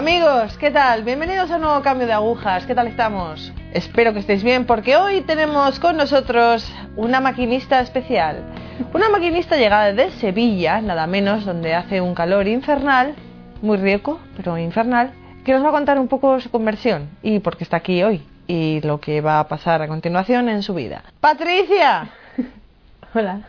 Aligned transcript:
Amigos, 0.00 0.56
¿qué 0.56 0.70
tal? 0.70 1.04
Bienvenidos 1.04 1.50
a 1.50 1.56
un 1.56 1.60
nuevo 1.60 1.82
cambio 1.82 2.06
de 2.06 2.14
agujas. 2.14 2.64
¿Qué 2.64 2.74
tal 2.74 2.86
estamos? 2.86 3.52
Espero 3.74 4.14
que 4.14 4.20
estéis 4.20 4.42
bien 4.42 4.64
porque 4.64 4.96
hoy 4.96 5.20
tenemos 5.20 5.78
con 5.78 5.98
nosotros 5.98 6.66
una 6.96 7.20
maquinista 7.20 7.82
especial. 7.82 8.42
Una 8.94 9.10
maquinista 9.10 9.58
llegada 9.58 9.92
de 9.92 10.10
Sevilla, 10.12 10.80
nada 10.80 11.06
menos, 11.06 11.44
donde 11.44 11.74
hace 11.74 12.00
un 12.00 12.14
calor 12.14 12.48
infernal, 12.48 13.14
muy 13.60 13.76
rico, 13.76 14.18
pero 14.38 14.56
infernal, 14.56 15.12
que 15.44 15.52
nos 15.52 15.62
va 15.62 15.68
a 15.68 15.72
contar 15.72 15.98
un 15.98 16.08
poco 16.08 16.40
su 16.40 16.50
conversión 16.50 17.10
y 17.22 17.40
por 17.40 17.58
qué 17.58 17.64
está 17.64 17.76
aquí 17.76 18.02
hoy 18.02 18.22
y 18.46 18.80
lo 18.80 19.00
que 19.00 19.20
va 19.20 19.38
a 19.38 19.48
pasar 19.48 19.82
a 19.82 19.88
continuación 19.88 20.48
en 20.48 20.62
su 20.62 20.72
vida. 20.72 21.04
¡Patricia! 21.20 22.08
Hola. 23.14 23.42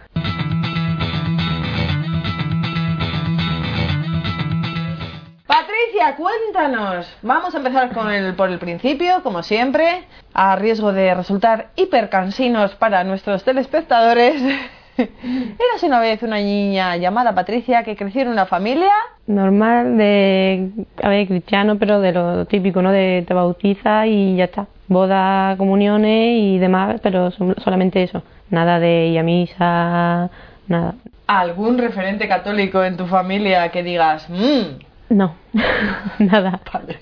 Patricia, 5.52 6.16
cuéntanos. 6.16 7.14
Vamos 7.24 7.54
a 7.54 7.58
empezar 7.58 7.92
con 7.92 8.10
el, 8.10 8.36
por 8.36 8.50
el 8.50 8.58
principio, 8.58 9.22
como 9.22 9.44
siempre, 9.44 10.06
a 10.34 10.56
riesgo 10.56 10.94
de 10.94 11.14
resultar 11.14 11.72
hipercansinos 11.76 12.74
para 12.76 13.04
nuestros 13.04 13.44
telespectadores. 13.44 14.42
Eras 14.98 15.84
una 15.84 16.00
vez 16.00 16.24
una 16.24 16.38
niña 16.38 16.96
llamada 16.96 17.36
Patricia 17.36 17.84
que 17.84 17.98
creció 17.98 18.22
en 18.22 18.30
una 18.30 18.46
familia. 18.46 18.94
Normal 19.28 19.98
de, 19.98 20.70
a 21.04 21.10
ver, 21.10 21.28
cristiano, 21.28 21.78
pero 21.78 22.00
de 22.00 22.14
lo 22.14 22.46
típico, 22.46 22.82
¿no? 22.82 22.94
De 22.94 23.26
te 23.28 23.34
bautiza 23.34 24.08
y 24.08 24.38
ya 24.38 24.46
está. 24.46 24.68
Boda, 24.88 25.56
comuniones 25.58 26.34
y 26.34 26.60
demás, 26.60 27.02
pero 27.04 27.30
solamente 27.30 28.02
eso. 28.02 28.24
Nada 28.50 28.80
de 28.80 29.08
ir 29.08 29.20
a 29.20 29.24
misa, 29.24 30.30
nada. 30.70 30.96
¿Algún 31.28 31.78
referente 31.78 32.30
católico 32.30 32.82
en 32.86 32.96
tu 32.96 33.06
familia 33.06 33.70
que 33.70 33.84
digas, 33.84 34.30
mmm, 34.30 34.91
No, 35.12 35.34
nada. 36.20 36.62
vale. 36.72 36.98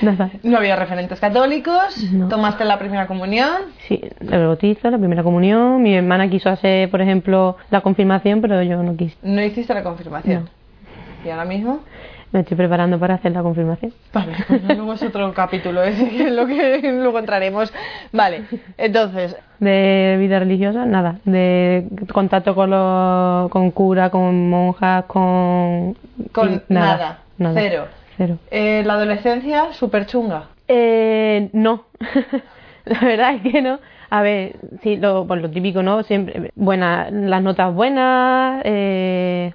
Nada. 0.00 0.30
No 0.42 0.56
había 0.56 0.74
referentes 0.74 1.20
católicos, 1.20 2.02
No. 2.12 2.28
tomaste 2.28 2.64
la 2.64 2.78
primera 2.78 3.06
comunión. 3.06 3.56
Sí, 3.86 4.00
el 4.20 4.46
bautizo, 4.46 4.90
la 4.90 4.96
primera 4.96 5.22
comunión. 5.22 5.82
Mi 5.82 5.94
hermana 5.94 6.30
quiso 6.30 6.48
hacer, 6.48 6.90
por 6.90 7.02
ejemplo, 7.02 7.58
la 7.70 7.82
confirmación, 7.82 8.40
pero 8.40 8.62
yo 8.62 8.82
no 8.82 8.96
quise. 8.96 9.16
No 9.22 9.42
hiciste 9.42 9.74
la 9.74 9.82
confirmación. 9.82 10.48
¿Y 11.26 11.28
ahora 11.28 11.44
mismo? 11.44 11.80
Me 12.32 12.40
estoy 12.40 12.56
preparando 12.56 12.98
para 12.98 13.14
hacer 13.14 13.32
la 13.32 13.42
confirmación. 13.42 13.92
Vale, 14.12 14.32
pues 14.48 14.62
luego 14.64 14.94
es 14.94 15.02
otro 15.02 15.32
capítulo 15.34 15.82
ese 15.82 16.08
que 16.08 16.26
es 16.26 16.32
lo 16.32 16.46
que 16.46 16.80
luego 16.92 17.18
entraremos. 17.18 17.72
Vale, 18.12 18.42
entonces, 18.78 19.36
De 19.60 20.16
vida 20.18 20.38
religiosa, 20.38 20.84
nada. 20.86 21.16
De 21.24 21.86
contacto 22.12 22.54
con 22.54 22.70
los, 22.70 23.48
con 23.50 23.70
cura, 23.70 24.10
con 24.10 24.50
monjas, 24.50 25.04
con... 25.04 25.96
con 26.32 26.54
y 26.54 26.60
nada, 26.74 27.20
cero. 27.38 27.86
Cero. 28.16 28.38
Eh, 28.50 28.82
la 28.84 28.94
adolescencia, 28.94 29.72
súper 29.72 30.06
chunga. 30.06 30.50
Eh, 30.68 31.50
no. 31.52 31.84
La 32.84 33.00
verdad 33.00 33.34
es 33.34 33.42
que 33.42 33.62
no. 33.62 33.78
A 34.10 34.22
ver, 34.22 34.56
sí, 34.82 34.96
lo, 34.96 35.26
pues 35.26 35.42
lo 35.42 35.50
típico, 35.50 35.82
¿no? 35.82 36.02
Siempre, 36.04 36.52
buenas, 36.54 37.10
las 37.12 37.42
notas 37.42 37.74
buenas, 37.74 38.62
eh, 38.64 39.52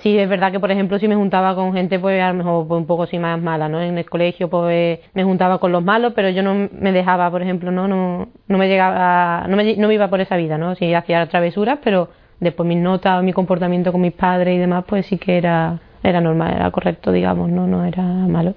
sí, 0.00 0.18
es 0.18 0.28
verdad 0.28 0.52
que, 0.52 0.60
por 0.60 0.70
ejemplo, 0.70 0.98
si 0.98 1.08
me 1.08 1.14
juntaba 1.14 1.54
con 1.54 1.72
gente, 1.72 1.98
pues 1.98 2.20
a 2.22 2.28
lo 2.28 2.34
mejor 2.34 2.68
pues, 2.68 2.78
un 2.78 2.86
poco 2.86 3.04
así 3.04 3.18
más 3.18 3.40
mala, 3.40 3.68
¿no? 3.68 3.80
En 3.80 3.96
el 3.98 4.08
colegio, 4.08 4.48
pues 4.48 5.00
me 5.14 5.24
juntaba 5.24 5.58
con 5.58 5.72
los 5.72 5.82
malos, 5.82 6.12
pero 6.14 6.28
yo 6.30 6.42
no 6.42 6.68
me 6.70 6.92
dejaba, 6.92 7.30
por 7.30 7.42
ejemplo, 7.42 7.70
¿no? 7.70 7.88
No, 7.88 8.28
no 8.46 8.58
me 8.58 8.68
llegaba, 8.68 9.46
no 9.48 9.56
me, 9.56 9.76
no 9.76 9.88
me 9.88 9.94
iba 9.94 10.08
por 10.08 10.20
esa 10.20 10.36
vida, 10.36 10.58
¿no? 10.58 10.74
Sí, 10.74 10.92
hacía 10.94 11.26
travesuras, 11.26 11.78
pero 11.82 12.08
después 12.40 12.66
mis 12.66 12.78
notas, 12.78 13.22
mi 13.22 13.32
comportamiento 13.32 13.92
con 13.92 14.00
mis 14.00 14.12
padres 14.12 14.56
y 14.56 14.58
demás, 14.58 14.84
pues 14.86 15.06
sí 15.06 15.18
que 15.18 15.36
era, 15.38 15.80
era 16.04 16.20
normal, 16.20 16.54
era 16.54 16.70
correcto, 16.70 17.10
digamos, 17.10 17.50
¿no? 17.50 17.66
No 17.66 17.84
era 17.84 18.02
malo. 18.02 18.54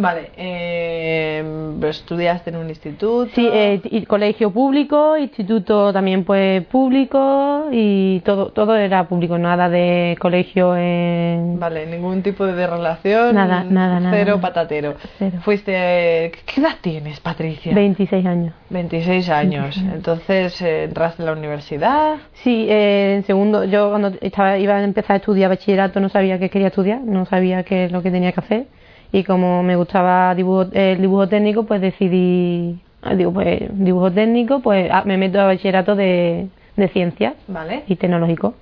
Vale, 0.00 0.30
eh, 0.36 1.44
estudiaste 1.88 2.50
en 2.50 2.56
un 2.56 2.68
instituto. 2.70 3.30
Sí, 3.34 3.46
eh, 3.52 4.04
colegio 4.06 4.50
público, 4.50 5.16
instituto 5.18 5.92
también 5.92 6.24
pues 6.24 6.64
público 6.66 7.66
y 7.70 8.20
todo 8.20 8.46
todo 8.48 8.76
era 8.76 9.06
público, 9.06 9.36
nada 9.36 9.68
de 9.68 10.16
colegio 10.18 10.74
en... 10.74 11.58
Vale, 11.60 11.86
ningún 11.86 12.22
tipo 12.22 12.46
de 12.46 12.66
relación. 12.66 13.34
Nada, 13.34 13.62
nada, 13.64 14.00
nada. 14.00 14.16
Cero 14.16 14.38
patatero. 14.40 14.94
Cero. 15.18 15.38
Fuiste. 15.42 16.32
¿Qué 16.46 16.60
edad 16.60 16.76
tienes, 16.80 17.20
Patricia? 17.20 17.74
26 17.74 18.24
años. 18.26 18.54
26 18.70 19.28
años. 19.28 19.76
Entonces 19.76 20.60
eh, 20.62 20.84
entraste 20.84 21.22
a 21.22 21.26
la 21.26 21.32
universidad. 21.32 22.16
Sí, 22.32 22.66
eh, 22.70 23.16
en 23.16 23.24
segundo, 23.24 23.64
yo 23.64 23.90
cuando 23.90 24.12
estaba, 24.22 24.56
iba 24.56 24.76
a 24.76 24.82
empezar 24.82 25.14
a 25.14 25.16
estudiar 25.16 25.50
bachillerato 25.50 26.00
no 26.00 26.08
sabía 26.08 26.38
qué 26.38 26.48
quería 26.48 26.68
estudiar, 26.68 27.00
no 27.00 27.26
sabía 27.26 27.62
qué 27.64 27.84
es 27.84 27.92
lo 27.92 28.02
que 28.02 28.10
tenía 28.10 28.32
que 28.32 28.40
hacer 28.40 28.66
y 29.12 29.24
como 29.24 29.62
me 29.62 29.76
gustaba 29.76 30.34
dibujo, 30.34 30.66
el 30.72 31.00
dibujo 31.00 31.28
técnico, 31.28 31.64
pues 31.64 31.80
decidí, 31.80 32.78
ah, 33.02 33.14
digo, 33.14 33.32
pues 33.32 33.62
dibujo 33.72 34.10
técnico, 34.10 34.60
pues 34.60 34.88
ah, 34.92 35.02
me 35.04 35.16
meto 35.16 35.40
a 35.40 35.46
bachillerato 35.46 35.96
de, 35.96 36.46
de 36.76 36.88
ciencias 36.88 37.34
Vale. 37.48 37.82
y 37.88 37.96
tecnológico. 37.96 38.54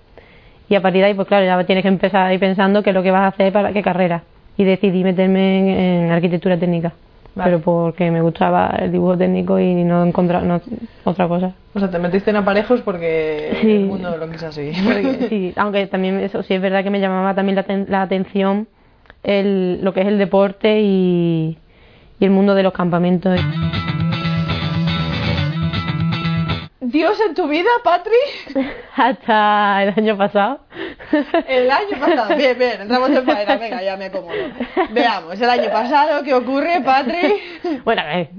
Y 0.71 0.75
a 0.75 0.83
partir 0.83 1.01
de 1.03 1.09
ahí, 1.09 1.15
pues 1.15 1.29
claro, 1.29 1.47
ya 1.47 1.63
tienes 1.65 1.83
que 1.83 1.89
empezar 1.89 2.27
a 2.27 2.35
ir 2.35 2.41
pensando 2.41 2.83
qué 2.83 2.91
es 2.91 2.95
lo 2.95 3.03
que 3.03 3.11
vas 3.11 3.23
a 3.23 3.27
hacer 3.29 3.53
para 3.53 3.73
qué 3.73 3.83
carrera. 3.83 4.23
Y 4.57 4.65
decidí 4.65 5.05
meterme 5.05 5.59
en, 5.61 5.69
en 6.05 6.11
arquitectura 6.11 6.59
técnica. 6.59 6.93
Vale. 7.35 7.51
Pero 7.53 7.63
porque 7.63 8.11
me 8.11 8.21
gustaba 8.21 8.75
el 8.81 8.91
dibujo 8.91 9.17
técnico 9.17 9.59
y 9.61 9.85
no 9.85 10.05
encontrar 10.05 10.43
no, 10.43 10.61
otra 11.05 11.29
cosa. 11.29 11.53
O 11.75 11.79
sea, 11.79 11.89
te 11.89 11.99
metiste 11.99 12.31
en 12.31 12.37
aparejos 12.37 12.81
porque 12.83 13.57
Sí. 13.61 13.71
el 13.71 13.87
mundo 13.87 14.17
lo 14.17 14.29
quiso 14.31 14.49
así. 14.49 14.73
Porque, 14.85 15.27
sí, 15.29 15.53
aunque 15.57 15.87
también 15.87 16.19
eso 16.21 16.43
sí 16.43 16.55
es 16.55 16.61
verdad 16.61 16.83
que 16.83 16.91
me 16.91 17.01
llamaba 17.01 17.35
también 17.35 17.55
la, 17.57 17.65
aten- 17.65 17.87
la 17.89 18.03
atención 18.03 18.67
el, 19.23 19.83
lo 19.85 19.93
que 19.93 20.01
es 20.03 20.07
el 20.07 20.19
deporte 20.19 20.81
y, 20.81 21.59
y 22.21 22.25
el 22.25 22.31
mundo 22.31 22.55
de 22.55 22.63
los 22.63 22.73
campamentos. 22.73 23.39
Dios 26.81 27.21
en 27.29 27.35
tu 27.35 27.47
vida, 27.49 27.69
Patri. 27.85 28.13
Hasta 28.97 29.83
el 29.83 29.89
año 29.97 30.17
pasado. 30.17 30.61
El 31.47 31.71
año 31.71 31.99
pasado. 32.01 32.35
Bien, 32.37 32.59
bien, 32.59 32.81
entramos 32.81 33.11
en 33.11 33.25
faena. 33.27 33.57
Venga, 33.57 33.83
ya 33.83 33.97
me 33.99 34.07
acomodo. 34.07 34.33
Veamos, 34.93 35.39
el 35.39 35.51
año 35.51 35.71
pasado, 35.71 36.23
¿qué 36.25 36.33
ocurre, 36.33 36.81
Patri? 36.83 37.35
Bueno, 37.85 38.03
a 38.03 38.07
ver, 38.07 38.31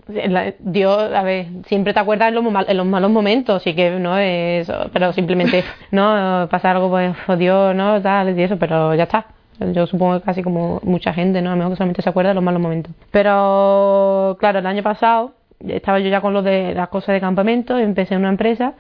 Dios, 0.60 1.14
a 1.14 1.22
ver, 1.22 1.46
siempre 1.68 1.94
te 1.94 2.00
acuerdas 2.00 2.30
en 2.30 2.36
los, 2.36 2.44
mal- 2.46 2.66
en 2.68 2.78
los 2.78 2.86
malos 2.88 3.12
momentos, 3.12 3.62
sí 3.62 3.76
que 3.76 3.92
no 3.92 4.18
es, 4.18 4.72
pero 4.94 5.14
simplemente, 5.14 5.64
no, 5.92 6.48
pasa 6.50 6.72
algo, 6.72 6.90
pues, 6.90 7.16
oh, 7.28 7.36
Dios, 7.36 7.76
no, 7.76 8.02
tal, 8.02 8.38
y 8.38 8.42
eso, 8.42 8.58
pero 8.58 8.96
ya 8.96 9.04
está. 9.04 9.26
Yo 9.74 9.86
supongo 9.88 10.20
que 10.20 10.26
casi 10.26 10.42
como 10.44 10.80
mucha 10.84 11.14
gente, 11.14 11.42
¿no? 11.42 11.50
A 11.50 11.54
lo 11.54 11.58
mejor 11.58 11.72
que 11.74 11.78
solamente 11.78 12.02
se 12.02 12.10
acuerda 12.10 12.30
de 12.30 12.36
los 12.36 12.44
malos 12.44 12.62
momentos. 12.62 12.94
Pero, 13.12 14.38
claro, 14.40 14.60
el 14.60 14.66
año 14.66 14.84
pasado 14.84 15.32
estaba 15.68 16.00
yo 16.00 16.10
ya 16.10 16.22
con 16.22 16.34
lo 16.34 16.42
de 16.42 16.74
las 16.74 16.88
cosas 16.90 17.14
de 17.14 17.20
campamento, 17.20 17.78
empecé 17.78 18.14
en 18.16 18.22
una 18.22 18.30
empresa 18.30 18.74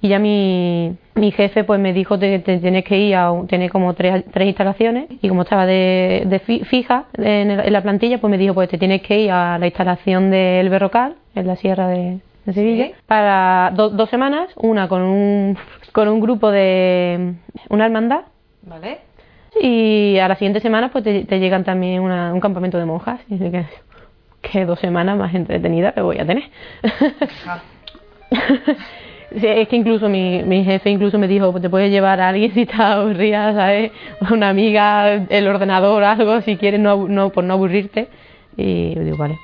y 0.00 0.08
ya 0.08 0.18
mi, 0.18 0.96
mi 1.14 1.30
jefe 1.30 1.62
pues 1.64 1.78
me 1.78 1.92
dijo 1.92 2.18
que 2.18 2.38
te 2.40 2.58
tienes 2.58 2.84
que 2.84 2.98
ir 2.98 3.14
a 3.14 3.30
tiene 3.48 3.68
como 3.70 3.94
tres, 3.94 4.24
tres 4.32 4.48
instalaciones 4.48 5.06
y 5.20 5.28
como 5.28 5.42
estaba 5.42 5.64
de, 5.66 6.24
de 6.26 6.38
fi- 6.40 6.64
fija 6.64 7.04
en, 7.18 7.50
el- 7.52 7.60
en 7.60 7.72
la 7.72 7.82
plantilla 7.82 8.18
pues 8.18 8.30
me 8.30 8.38
dijo 8.38 8.54
pues 8.54 8.68
te 8.68 8.78
tienes 8.78 9.02
que 9.02 9.20
ir 9.20 9.30
a 9.30 9.58
la 9.58 9.66
instalación 9.66 10.30
del 10.30 10.68
Berrocal 10.70 11.14
en 11.36 11.46
la 11.46 11.54
sierra 11.56 11.86
de, 11.88 12.18
de 12.46 12.52
Sevilla 12.52 12.86
Sí. 12.86 12.94
para 13.06 13.70
do- 13.76 13.90
dos 13.90 14.08
semanas 14.10 14.48
una 14.56 14.88
con 14.88 15.02
un 15.02 15.56
con 15.92 16.08
un 16.08 16.20
grupo 16.20 16.50
de 16.50 17.34
una 17.68 17.84
hermandad 17.84 18.22
Vale. 18.62 18.98
Y 19.60 20.18
a 20.18 20.28
la 20.28 20.34
siguiente 20.36 20.60
semana 20.60 20.90
pues 20.90 21.04
te, 21.04 21.24
te 21.24 21.38
llegan 21.40 21.64
también 21.64 22.00
una- 22.00 22.32
un 22.32 22.40
campamento 22.40 22.78
de 22.78 22.84
monjas 22.86 23.20
y 23.28 23.38
que, 23.38 23.64
que 24.40 24.64
dos 24.64 24.78
semanas 24.80 25.16
más 25.18 25.34
entretenidas 25.34 25.94
que 25.94 26.00
voy 26.00 26.18
a 26.18 26.26
tener 26.26 26.44
Ja. 27.44 27.62
Sí, 29.34 29.46
es 29.46 29.66
que 29.68 29.76
incluso 29.76 30.10
mi, 30.10 30.42
mi 30.42 30.62
jefe 30.62 30.90
incluso 30.90 31.18
me 31.18 31.26
dijo, 31.26 31.50
pues 31.52 31.62
te 31.62 31.70
puedes 31.70 31.90
llevar 31.90 32.20
a 32.20 32.28
alguien 32.28 32.52
si 32.52 32.62
estás 32.62 32.80
aburrida, 32.80 33.54
¿sabes? 33.54 33.90
Una 34.30 34.50
amiga, 34.50 35.10
el 35.10 35.48
ordenador, 35.48 36.04
algo, 36.04 36.42
si 36.42 36.58
quieres, 36.58 36.78
no, 36.80 37.08
no, 37.08 37.30
por 37.30 37.42
no 37.42 37.54
aburrirte. 37.54 38.08
Y 38.58 38.94
yo 38.94 39.02
digo, 39.02 39.16
vale. 39.16 39.38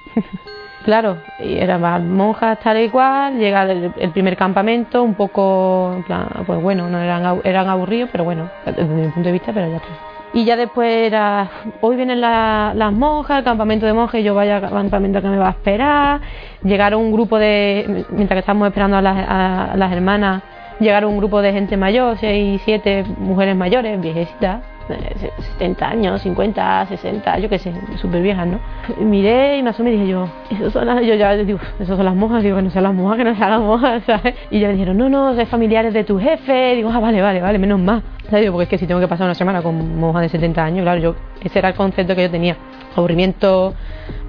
Claro, 0.88 1.19
y 1.38 1.58
eran 1.58 1.82
más 1.82 2.00
monjas 2.00 2.58
tal 2.61 2.81
y 2.81 2.88
cual, 2.88 3.37
llega 3.37 3.64
el, 3.64 3.93
el 3.94 4.11
primer 4.11 4.38
campamento, 4.38 5.02
un 5.02 5.14
poco, 5.14 6.02
pues 6.46 6.62
bueno, 6.62 6.88
no 6.88 6.99
eran, 6.99 7.43
eran 7.44 7.69
aburridos, 7.69 8.08
pero 8.11 8.25
bueno, 8.25 8.49
desde 8.64 8.87
mi 8.87 9.06
punto 9.08 9.26
de 9.29 9.32
vista, 9.32 9.52
pero 9.52 9.69
ya 9.69 9.76
está. 9.76 9.88
Y 10.32 10.46
ya 10.46 10.56
después 10.56 10.88
era, 10.90 11.50
hoy 11.82 11.96
vienen 11.96 12.23
la- 12.23 12.73
las 12.75 12.90
monjas, 12.90 13.37
el 13.40 13.44
campamento 13.44 13.85
de 13.85 13.93
monjas, 13.93 14.23
y 14.23 14.25
yo 14.25 14.35
vaya 14.35 14.56
al 14.56 14.70
campamento 14.70 15.20
que 15.20 15.29
me 15.29 15.37
va 15.37 15.49
a 15.49 15.50
esperar. 15.50 16.20
Llegaron 16.64 17.02
un 17.02 17.12
grupo 17.12 17.38
de, 17.38 18.06
mientras 18.08 18.37
que 18.37 18.41
estábamos 18.41 18.69
esperando 18.69 18.96
a 18.96 19.02
las, 19.02 19.17
a 19.29 19.76
las 19.76 19.93
hermanas, 19.93 20.43
llegaron 20.81 21.11
un 21.12 21.19
grupo 21.19 21.43
de 21.43 21.52
gente 21.52 21.76
mayor, 21.76 22.17
seis, 22.19 22.62
siete 22.64 23.05
mujeres 23.19 23.56
mayores, 23.56 24.00
viejecitas, 24.00 24.61
70 24.88 25.88
años, 25.88 26.23
50, 26.23 26.87
60, 26.87 27.38
yo 27.38 27.49
qué 27.49 27.58
sé, 27.58 27.73
súper 28.00 28.23
viejas, 28.23 28.46
¿no? 28.46 28.61
Y 29.00 29.05
miré 29.05 29.58
y 29.58 29.62
me 29.62 29.70
asomé 29.70 29.90
y 29.90 29.93
dije 29.94 30.08
yo, 30.08 30.29
esos 30.50 30.73
son 30.73 30.87
las, 30.87 31.05
yo 31.05 31.14
ya 31.14 31.37
digo, 31.37 31.58
esos 31.79 31.96
son 31.96 32.05
las 32.05 32.14
monjas, 32.14 32.43
digo 32.43 32.56
que 32.56 32.62
no 32.62 32.70
sean 32.70 32.85
las 32.85 32.94
monjas, 32.94 33.19
que 33.19 33.25
no 33.25 33.37
sean 33.37 33.50
las 33.50 33.61
monjas, 33.61 34.02
¿sabes? 34.06 34.35
Y 34.50 34.61
ya 34.61 34.69
me 34.69 34.75
dijeron, 34.75 34.96
no, 34.96 35.08
no, 35.08 35.35
son 35.35 35.46
familiares 35.46 35.93
de 35.93 36.05
tu 36.05 36.19
jefe, 36.19 36.75
digo, 36.76 36.90
ah, 36.93 37.00
vale, 37.00 37.20
vale, 37.20 37.40
vale, 37.40 37.58
menos 37.58 37.81
mal. 37.81 38.02
Porque 38.31 38.65
es 38.65 38.69
que 38.69 38.79
si 38.79 38.87
tengo 38.87 39.01
que 39.01 39.09
pasar 39.09 39.25
una 39.25 39.35
semana 39.35 39.63
con 39.63 39.99
monja 39.99 40.21
de 40.21 40.29
70 40.29 40.63
años, 40.63 40.83
claro, 40.83 41.01
yo 41.01 41.15
ese 41.43 41.59
era 41.59 41.71
el 41.71 41.75
concepto 41.75 42.15
que 42.15 42.23
yo 42.23 42.31
tenía. 42.31 42.57
Aburrimiento, 42.95 43.75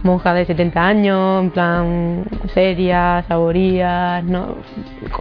monja 0.04 0.34
de 0.34 0.46
70 0.46 0.86
años, 0.86 1.44
en 1.44 1.50
plan 1.52 2.26
seria, 2.54 3.24
saborías, 3.28 4.24
¿no? 4.24 4.58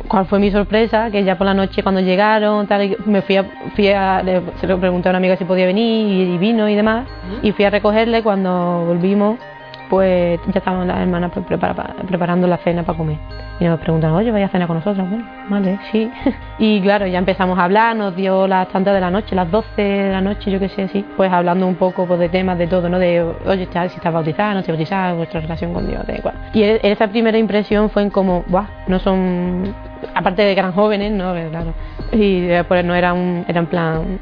¿Cuál 0.06 0.26
fue 0.26 0.38
mi 0.38 0.50
sorpresa? 0.50 1.10
Que 1.10 1.24
ya 1.24 1.38
por 1.38 1.46
la 1.46 1.54
noche 1.54 1.82
cuando 1.82 2.00
llegaron, 2.00 2.66
tal, 2.66 2.96
me 3.06 3.22
fui 3.22 3.36
a, 3.36 3.44
fui 3.74 3.88
a 3.88 4.22
se 4.60 4.66
lo 4.66 4.78
pregunté 4.78 5.08
a 5.08 5.12
una 5.12 5.18
amiga 5.18 5.36
si 5.36 5.44
podía 5.44 5.66
venir 5.66 6.28
y 6.28 6.38
vino 6.38 6.68
y 6.68 6.74
demás, 6.74 7.06
y 7.42 7.52
fui 7.52 7.64
a 7.64 7.70
recogerle 7.70 8.22
cuando 8.22 8.84
volvimos 8.86 9.38
pues 9.88 10.38
ya 10.52 10.58
estaban 10.58 10.86
las 10.88 10.98
hermanas 11.00 11.30
pues, 11.32 11.46
prepara- 11.46 11.94
preparando 12.06 12.46
la 12.46 12.56
cena 12.58 12.82
para 12.82 12.96
comer. 12.98 13.16
Y 13.60 13.64
nos 13.64 13.80
preguntan, 13.80 14.12
oye, 14.12 14.30
vaya 14.30 14.46
a 14.46 14.48
cenar 14.48 14.68
con 14.68 14.76
nosotros. 14.76 15.08
Bueno, 15.08 15.24
vale, 15.48 15.78
sí. 15.90 16.10
y 16.58 16.80
claro, 16.80 17.06
ya 17.06 17.18
empezamos 17.18 17.58
a 17.58 17.64
hablar, 17.64 17.96
nos 17.96 18.14
dio 18.14 18.46
las 18.46 18.68
tantas 18.68 18.94
de 18.94 19.00
la 19.00 19.10
noche, 19.10 19.34
las 19.34 19.50
12 19.50 19.82
de 19.82 20.12
la 20.12 20.20
noche, 20.20 20.50
yo 20.50 20.60
qué 20.60 20.68
sé, 20.68 20.86
sí. 20.88 21.04
Pues 21.16 21.32
hablando 21.32 21.66
un 21.66 21.74
poco 21.74 22.06
pues, 22.06 22.20
de 22.20 22.28
temas, 22.28 22.56
de 22.58 22.66
todo, 22.68 22.88
¿no? 22.88 22.98
De, 22.98 23.20
oye, 23.46 23.66
si 23.72 23.78
estás 23.96 24.12
bautizada, 24.12 24.54
no 24.54 24.60
estás 24.60 24.76
bautizada, 24.76 25.14
vuestra 25.14 25.40
relación 25.40 25.72
con 25.74 25.88
Dios, 25.88 26.06
de 26.06 26.20
cual. 26.20 26.34
Y 26.52 26.62
e- 26.62 26.80
esa 26.82 27.08
primera 27.08 27.36
impresión 27.38 27.90
fue 27.90 28.02
en 28.02 28.10
como, 28.10 28.44
guau, 28.48 28.64
no 28.86 28.98
son, 29.00 29.74
aparte 30.14 30.42
de 30.42 30.54
que 30.54 30.60
eran 30.60 30.72
jóvenes, 30.72 31.10
¿no? 31.12 31.34
Claro. 31.50 31.72
Y 32.12 32.42
después 32.42 32.84
no 32.84 32.94
eran, 32.94 33.44
eran 33.48 33.64
en 33.64 33.70
plan, 33.70 34.18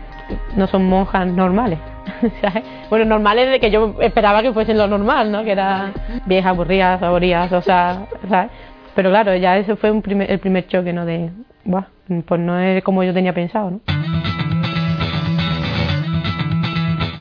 no 0.56 0.66
son 0.66 0.88
monjas 0.88 1.26
normales. 1.26 1.78
¿sabes? 2.40 2.64
Bueno, 2.90 3.04
normales 3.04 3.50
de 3.50 3.60
que 3.60 3.70
yo 3.70 3.94
esperaba 4.00 4.42
que 4.42 4.52
fuesen 4.52 4.78
lo 4.78 4.86
normal, 4.86 5.30
¿no? 5.32 5.44
Que 5.44 5.52
era 5.52 5.92
viejas, 6.26 6.50
aburridas, 6.52 7.00
saborías, 7.00 7.52
o 7.52 7.62
sea, 7.62 8.06
¿sabes? 8.28 8.50
Pero 8.94 9.10
claro, 9.10 9.34
ya 9.36 9.58
ese 9.58 9.76
fue 9.76 9.90
un 9.90 10.02
primer, 10.02 10.30
el 10.30 10.38
primer 10.38 10.66
choque, 10.66 10.92
¿no? 10.92 11.04
De, 11.04 11.30
Buah, 11.64 11.84
pues 12.26 12.40
no 12.40 12.58
es 12.58 12.82
como 12.84 13.02
yo 13.02 13.12
tenía 13.12 13.32
pensado, 13.34 13.70
¿no? 13.72 13.80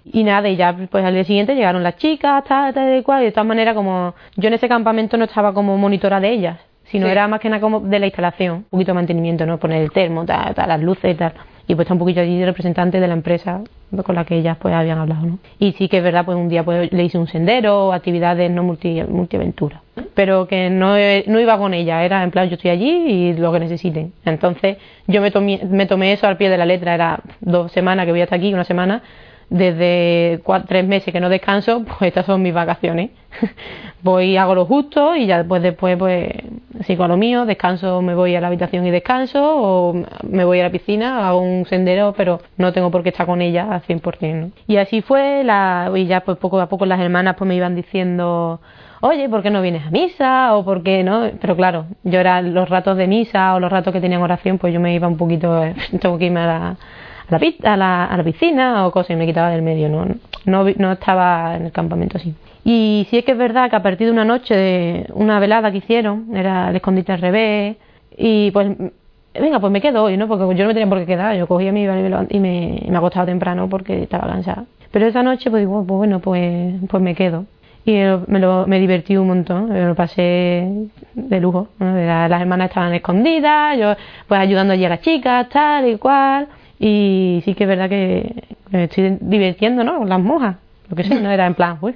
Y 0.06 0.24
nada, 0.24 0.48
y 0.48 0.56
ya 0.56 0.74
pues 0.90 1.04
al 1.04 1.14
día 1.14 1.26
siguiente 1.26 1.56
llegaron 1.56 1.84
las 1.84 1.98
chicas, 1.98 2.44
tal, 2.46 2.74
tal 2.74 2.98
y 2.98 3.04
cual, 3.04 3.24
y 3.24 3.26
de 3.26 3.32
todas 3.32 3.46
maneras 3.48 3.76
como 3.76 4.14
yo 4.38 4.48
en 4.48 4.54
ese 4.54 4.70
campamento 4.70 5.18
no 5.18 5.26
estaba 5.26 5.54
como 5.54 5.78
monitora 5.78 6.22
de 6.22 6.30
ellas, 6.30 6.58
sino 6.86 7.08
Sí. 7.08 7.12
era 7.12 7.28
más 7.28 7.42
que 7.42 7.50
nada 7.50 7.60
como 7.60 7.82
de 7.82 8.00
la 8.00 8.06
instalación, 8.06 8.54
un 8.56 8.64
poquito 8.70 8.92
de 8.92 8.96
mantenimiento, 8.96 9.46
¿no? 9.46 9.58
Poner 9.58 9.82
el 9.82 9.92
termo, 9.92 10.24
tal, 10.24 10.56
tal, 10.56 10.70
las 10.70 10.80
luces 10.80 11.14
y 11.14 11.16
tal. 11.16 11.34
Y 11.68 11.76
pues 11.76 11.86
está 11.86 11.94
un 11.94 12.00
poquito 12.00 12.22
allí 12.22 12.38
de 12.38 12.46
representante 12.46 13.00
de 13.00 13.08
la 13.08 13.14
empresa 13.14 13.62
con 14.04 14.16
la 14.16 14.26
que 14.26 14.38
ellas 14.38 14.58
pues 14.60 14.74
habían 14.74 14.98
hablado, 14.98 15.26
¿no? 15.26 15.40
Y 15.60 15.72
sí 15.74 15.88
que 15.88 15.98
es 15.98 16.04
verdad, 16.04 16.26
pues 16.26 16.38
un 16.38 16.50
día 16.50 16.64
pues 16.64 16.92
le 16.92 17.04
hice 17.04 17.18
un 17.18 17.28
sendero, 17.28 17.94
actividades 17.94 18.52
no 18.52 18.64
multi, 18.64 19.02
multiaventura. 19.04 19.82
Pero 20.14 20.48
que 20.48 20.70
no, 20.70 20.96
no 21.28 21.40
iba 21.40 21.58
con 21.58 21.74
ella, 21.74 22.04
era 22.04 22.24
en 22.24 22.32
plan 22.32 22.50
yo 22.50 22.56
estoy 22.56 22.72
allí 22.72 22.90
y 22.90 23.34
lo 23.34 23.52
que 23.52 23.60
necesiten. 23.60 24.14
Entonces 24.26 24.78
yo 25.08 25.22
me 25.22 25.32
tomé, 25.32 25.62
me 25.70 25.86
tomé 25.86 26.14
eso 26.14 26.28
al 26.28 26.38
pie 26.38 26.50
de 26.50 26.58
la 26.58 26.66
letra, 26.66 26.94
era 26.94 27.20
dos 27.40 27.72
semanas 27.72 28.06
que 28.06 28.12
voy 28.12 28.22
hasta 28.22 28.36
aquí, 28.36 28.54
una 28.54 28.66
semana, 28.66 29.02
desde 29.50 30.42
cuatro, 30.44 30.68
tres 30.68 30.88
meses 30.88 31.14
que 31.14 31.20
no 31.20 31.30
descanso, 31.30 31.84
pues 31.86 32.02
estas 32.02 32.26
son 32.26 32.42
mis 32.42 32.54
vacaciones. 32.54 33.12
voy, 34.02 34.38
hago 34.38 34.56
lo 34.56 34.66
justo 34.66 35.16
y 35.16 35.26
ya 35.26 35.40
después, 35.40 35.62
después 35.62 35.98
pues 35.98 36.30
sigo 36.86 37.04
a 37.04 37.08
lo 37.08 37.18
mío, 37.18 37.46
descanso, 37.46 38.02
me 38.02 38.16
voy 38.16 38.36
a 38.36 38.42
la 38.42 38.48
habitación 38.48 38.86
y 38.86 38.92
descanso, 38.92 39.42
o 39.44 39.94
me 40.24 40.46
voy 40.46 40.60
a 40.60 40.64
la 40.64 40.70
piscina, 40.70 41.28
hago 41.28 41.42
un 41.42 41.66
sendero, 41.66 42.14
pero 42.16 42.40
no 42.58 42.72
tengo 42.72 42.92
por 42.92 43.04
qué 43.04 43.10
estar 43.10 43.26
con 43.26 43.42
ella 43.42 43.68
al 43.72 43.82
100%. 43.82 44.34
¿no? 44.36 44.52
Y 44.68 44.78
así 44.78 45.02
fue, 45.02 45.44
la, 45.44 45.92
y 45.96 46.06
ya 46.06 46.22
pues 46.22 46.38
poco 46.38 46.60
a 46.60 46.70
poco 46.70 46.86
las 46.86 47.00
hermanas 47.00 47.36
pues 47.38 47.48
me 47.48 47.56
iban 47.56 47.76
diciendo, 47.76 48.62
oye, 49.02 49.28
¿por 49.30 49.44
qué 49.44 49.50
no 49.50 49.62
vienes 49.62 49.86
a 49.86 49.92
misa? 49.92 50.56
O 50.56 50.64
¿por 50.64 50.84
qué 50.84 51.04
no? 51.04 51.30
Pero 51.42 51.56
claro, 51.56 51.86
yo 52.04 52.20
era 52.20 52.42
los 52.42 52.70
ratos 52.70 52.98
de 52.98 53.08
misa 53.08 53.56
o 53.56 53.60
los 53.60 53.72
ratos 53.72 53.94
que 53.94 54.02
tenían 54.02 54.22
oración, 54.22 54.58
pues 54.58 54.74
yo 54.74 54.80
me 54.80 54.94
iba 54.94 55.08
un 55.08 55.18
poquito, 55.18 55.64
eh, 55.64 55.76
tengo 56.00 56.18
que 56.18 56.26
irme 56.26 56.42
a 56.42 56.46
la, 56.46 56.78
la, 57.30 57.40
a 57.72 57.78
la, 57.78 58.06
a 58.06 58.18
la 58.18 58.24
piscina 58.24 58.86
o 58.88 58.92
cosas 58.92 59.12
y 59.12 59.16
me 59.16 59.26
quitaba 59.26 59.50
del 59.50 59.62
medio, 59.62 59.90
no, 59.90 60.06
no, 60.46 60.66
no 60.78 60.92
estaba 60.92 61.56
en 61.56 61.66
el 61.66 61.72
campamento 61.72 62.18
así. 62.18 62.34
Y 62.64 63.06
sí 63.10 63.18
es 63.20 63.26
que 63.26 63.34
es 63.34 63.38
verdad 63.38 63.70
que 63.70 63.76
a 63.76 63.84
partir 63.84 64.08
de 64.08 64.14
una 64.14 64.26
noche, 64.26 64.56
de 64.56 65.08
una 65.14 65.40
velada 65.40 65.72
que 65.72 65.78
hicieron, 65.78 66.36
era 66.36 66.70
el 66.70 66.76
escondite 66.76 67.12
al 67.12 67.22
revés, 67.22 67.78
y 68.18 68.50
pues, 68.52 68.70
venga, 69.34 69.60
pues 69.60 69.72
me 69.72 69.82
quedo 69.82 70.04
hoy, 70.04 70.18
¿no? 70.18 70.28
Porque 70.28 70.44
yo 70.56 70.64
no 70.64 70.70
me 70.70 70.74
tenía 70.74 70.90
por 70.90 71.00
qué 71.00 71.06
quedar, 71.06 71.36
yo 71.36 71.48
cogía 71.48 71.72
mi 71.72 71.84
y 71.84 71.88
me, 72.40 72.78
y 72.82 72.90
me, 72.90 72.98
acostaba 72.98 73.26
temprano 73.26 73.68
porque 73.70 74.04
estaba 74.04 74.28
cansada. 74.28 74.66
Pero 74.92 75.08
esa 75.08 75.22
noche, 75.24 75.50
pues 75.52 75.62
digo, 75.62 75.84
pues 75.86 75.98
bueno, 75.98 76.20
pues, 76.20 76.76
pues 76.90 77.04
me 77.04 77.14
quedo. 77.16 77.46
Y 77.86 77.94
me, 78.28 78.40
lo, 78.40 78.66
me 78.66 78.80
divertí 78.80 79.16
un 79.16 79.28
montón, 79.28 79.70
me 79.70 79.86
lo 79.86 79.94
pasé 79.94 80.88
de 81.14 81.40
lujo. 81.40 81.68
¿no? 81.78 81.94
La- 81.96 82.28
Las 82.28 82.42
hermanas 82.42 82.70
estaban 82.70 82.94
escondidas, 82.94 83.78
yo 83.78 83.94
pues 84.28 84.40
ayudando 84.42 84.74
allí 84.74 84.86
a 84.86 84.90
las 84.90 85.02
chicas, 85.02 85.50
tal 85.50 85.88
y 85.88 85.98
cual. 85.98 86.48
Y 86.80 87.42
sí 87.46 87.54
que 87.54 87.64
es 87.64 87.68
verdad 87.68 87.90
que 87.90 88.44
me 88.70 88.86
estoy 88.86 89.18
divirtiendo, 89.22 89.84
¿no? 89.84 90.00
Con 90.00 90.10
las 90.10 90.20
monjas, 90.20 90.58
lo 90.90 90.96
que 90.96 91.04
sé, 91.04 91.20
no 91.20 91.32
era 91.32 91.46
en 91.46 91.56
plan, 91.56 91.80
pues. 91.80 91.96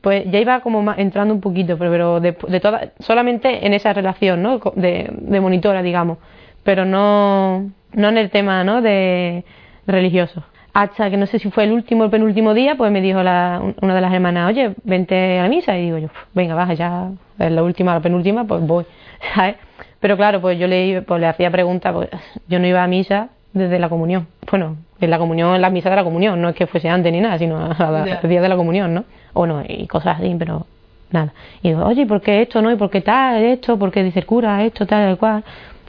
Pues 0.00 0.24
ya 0.30 0.40
iba 0.40 0.60
como 0.60 0.92
entrando 0.96 1.32
un 1.32 1.40
poquito, 1.40 1.78
pero, 1.78 1.90
pero 1.90 2.20
de, 2.20 2.36
de 2.48 2.60
toda, 2.60 2.92
solamente 2.98 3.66
en 3.66 3.72
esa 3.72 3.92
relación, 3.92 4.42
¿no? 4.42 4.60
De, 4.74 5.10
de 5.12 5.40
monitora, 5.40 5.82
digamos, 5.82 6.18
pero 6.64 6.84
no, 6.84 7.70
no 7.92 8.08
en 8.08 8.18
el 8.18 8.30
tema, 8.30 8.64
¿no? 8.64 8.82
De 8.82 9.44
religioso. 9.86 10.42
Hasta 10.74 11.08
que 11.08 11.16
no 11.16 11.26
sé 11.26 11.38
si 11.38 11.50
fue 11.50 11.64
el 11.64 11.72
último 11.72 12.02
o 12.02 12.04
el 12.06 12.10
penúltimo 12.10 12.52
día, 12.52 12.74
pues 12.76 12.92
me 12.92 13.00
dijo 13.00 13.22
la, 13.22 13.62
una 13.80 13.94
de 13.94 14.00
las 14.00 14.12
hermanas, 14.12 14.50
oye, 14.50 14.74
vente 14.84 15.38
a 15.38 15.44
la 15.44 15.48
misa. 15.48 15.78
Y 15.78 15.84
digo 15.86 15.98
yo, 15.98 16.08
venga, 16.34 16.54
baja, 16.54 16.74
ya, 16.74 17.10
es 17.38 17.50
la 17.50 17.62
última, 17.62 17.94
la 17.94 18.00
penúltima, 18.00 18.44
pues 18.44 18.66
voy, 18.66 18.84
¿sabes? 19.34 19.56
Pero 20.00 20.16
claro, 20.16 20.40
pues 20.40 20.58
yo 20.58 20.66
le, 20.66 21.00
pues 21.02 21.20
le 21.20 21.28
hacía 21.28 21.50
preguntas, 21.50 21.94
pues 21.94 22.10
yo 22.48 22.58
no 22.58 22.66
iba 22.66 22.82
a 22.82 22.86
misa 22.86 23.30
desde 23.56 23.78
la 23.78 23.88
comunión. 23.88 24.26
Bueno, 24.50 24.76
en 25.00 25.10
la 25.10 25.18
comunión, 25.18 25.54
en 25.54 25.60
la 25.62 25.70
misa 25.70 25.90
de 25.90 25.96
la 25.96 26.04
comunión, 26.04 26.40
no 26.40 26.48
es 26.50 26.54
que 26.54 26.66
fuese 26.66 26.88
antes 26.88 27.12
ni 27.12 27.20
nada, 27.20 27.38
sino 27.38 27.56
a 27.70 27.90
la- 27.90 28.06
Ya. 28.06 28.20
el 28.22 28.28
día 28.28 28.40
de 28.40 28.48
la 28.48 28.56
comunión, 28.56 28.94
¿no? 28.94 29.04
O 29.32 29.46
no, 29.46 29.62
y 29.66 29.86
cosas 29.86 30.18
así, 30.18 30.34
pero 30.38 30.66
nada. 31.10 31.32
Y 31.62 31.68
digo, 31.68 31.84
oye, 31.84 32.06
¿por 32.06 32.20
qué 32.20 32.42
esto, 32.42 32.60
no? 32.62 32.70
¿Y 32.70 32.76
por 32.76 32.90
qué 32.90 33.00
tal, 33.00 33.42
esto? 33.42 33.78
¿Por 33.78 33.90
qué 33.90 34.02
dice 34.02 34.20
el 34.20 34.26
cura 34.26 34.62
esto, 34.64 34.86
tal, 34.86 35.12
y 35.14 35.16
cual? 35.16 35.42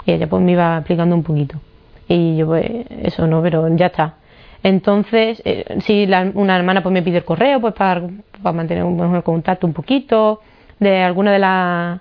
Y 0.05 0.11
ella 0.13 0.27
pues 0.27 0.41
me 0.41 0.53
iba 0.53 0.77
explicando 0.77 1.15
un 1.15 1.23
poquito. 1.23 1.57
Y 2.07 2.37
yo 2.37 2.47
pues, 2.47 2.65
eso 3.03 3.27
no, 3.27 3.41
pero 3.41 3.67
ya 3.75 3.87
está. 3.87 4.13
Entonces, 4.63 5.41
eh, 5.45 5.63
si 5.81 6.05
la- 6.07 6.31
una 6.33 6.55
hermana 6.57 6.81
pues 6.81 6.91
me 6.93 7.01
pide 7.01 7.17
el 7.17 7.23
correo 7.25 7.59
pues 7.61 7.73
para, 7.73 8.01
para 8.41 8.53
mantener 8.53 8.83
un 8.83 8.97
buen 8.97 9.21
contacto 9.21 9.67
un 9.67 9.73
poquito, 9.73 10.41
de 10.79 11.01
alguna 11.03 11.31
de 11.31 11.39
las 11.39 11.99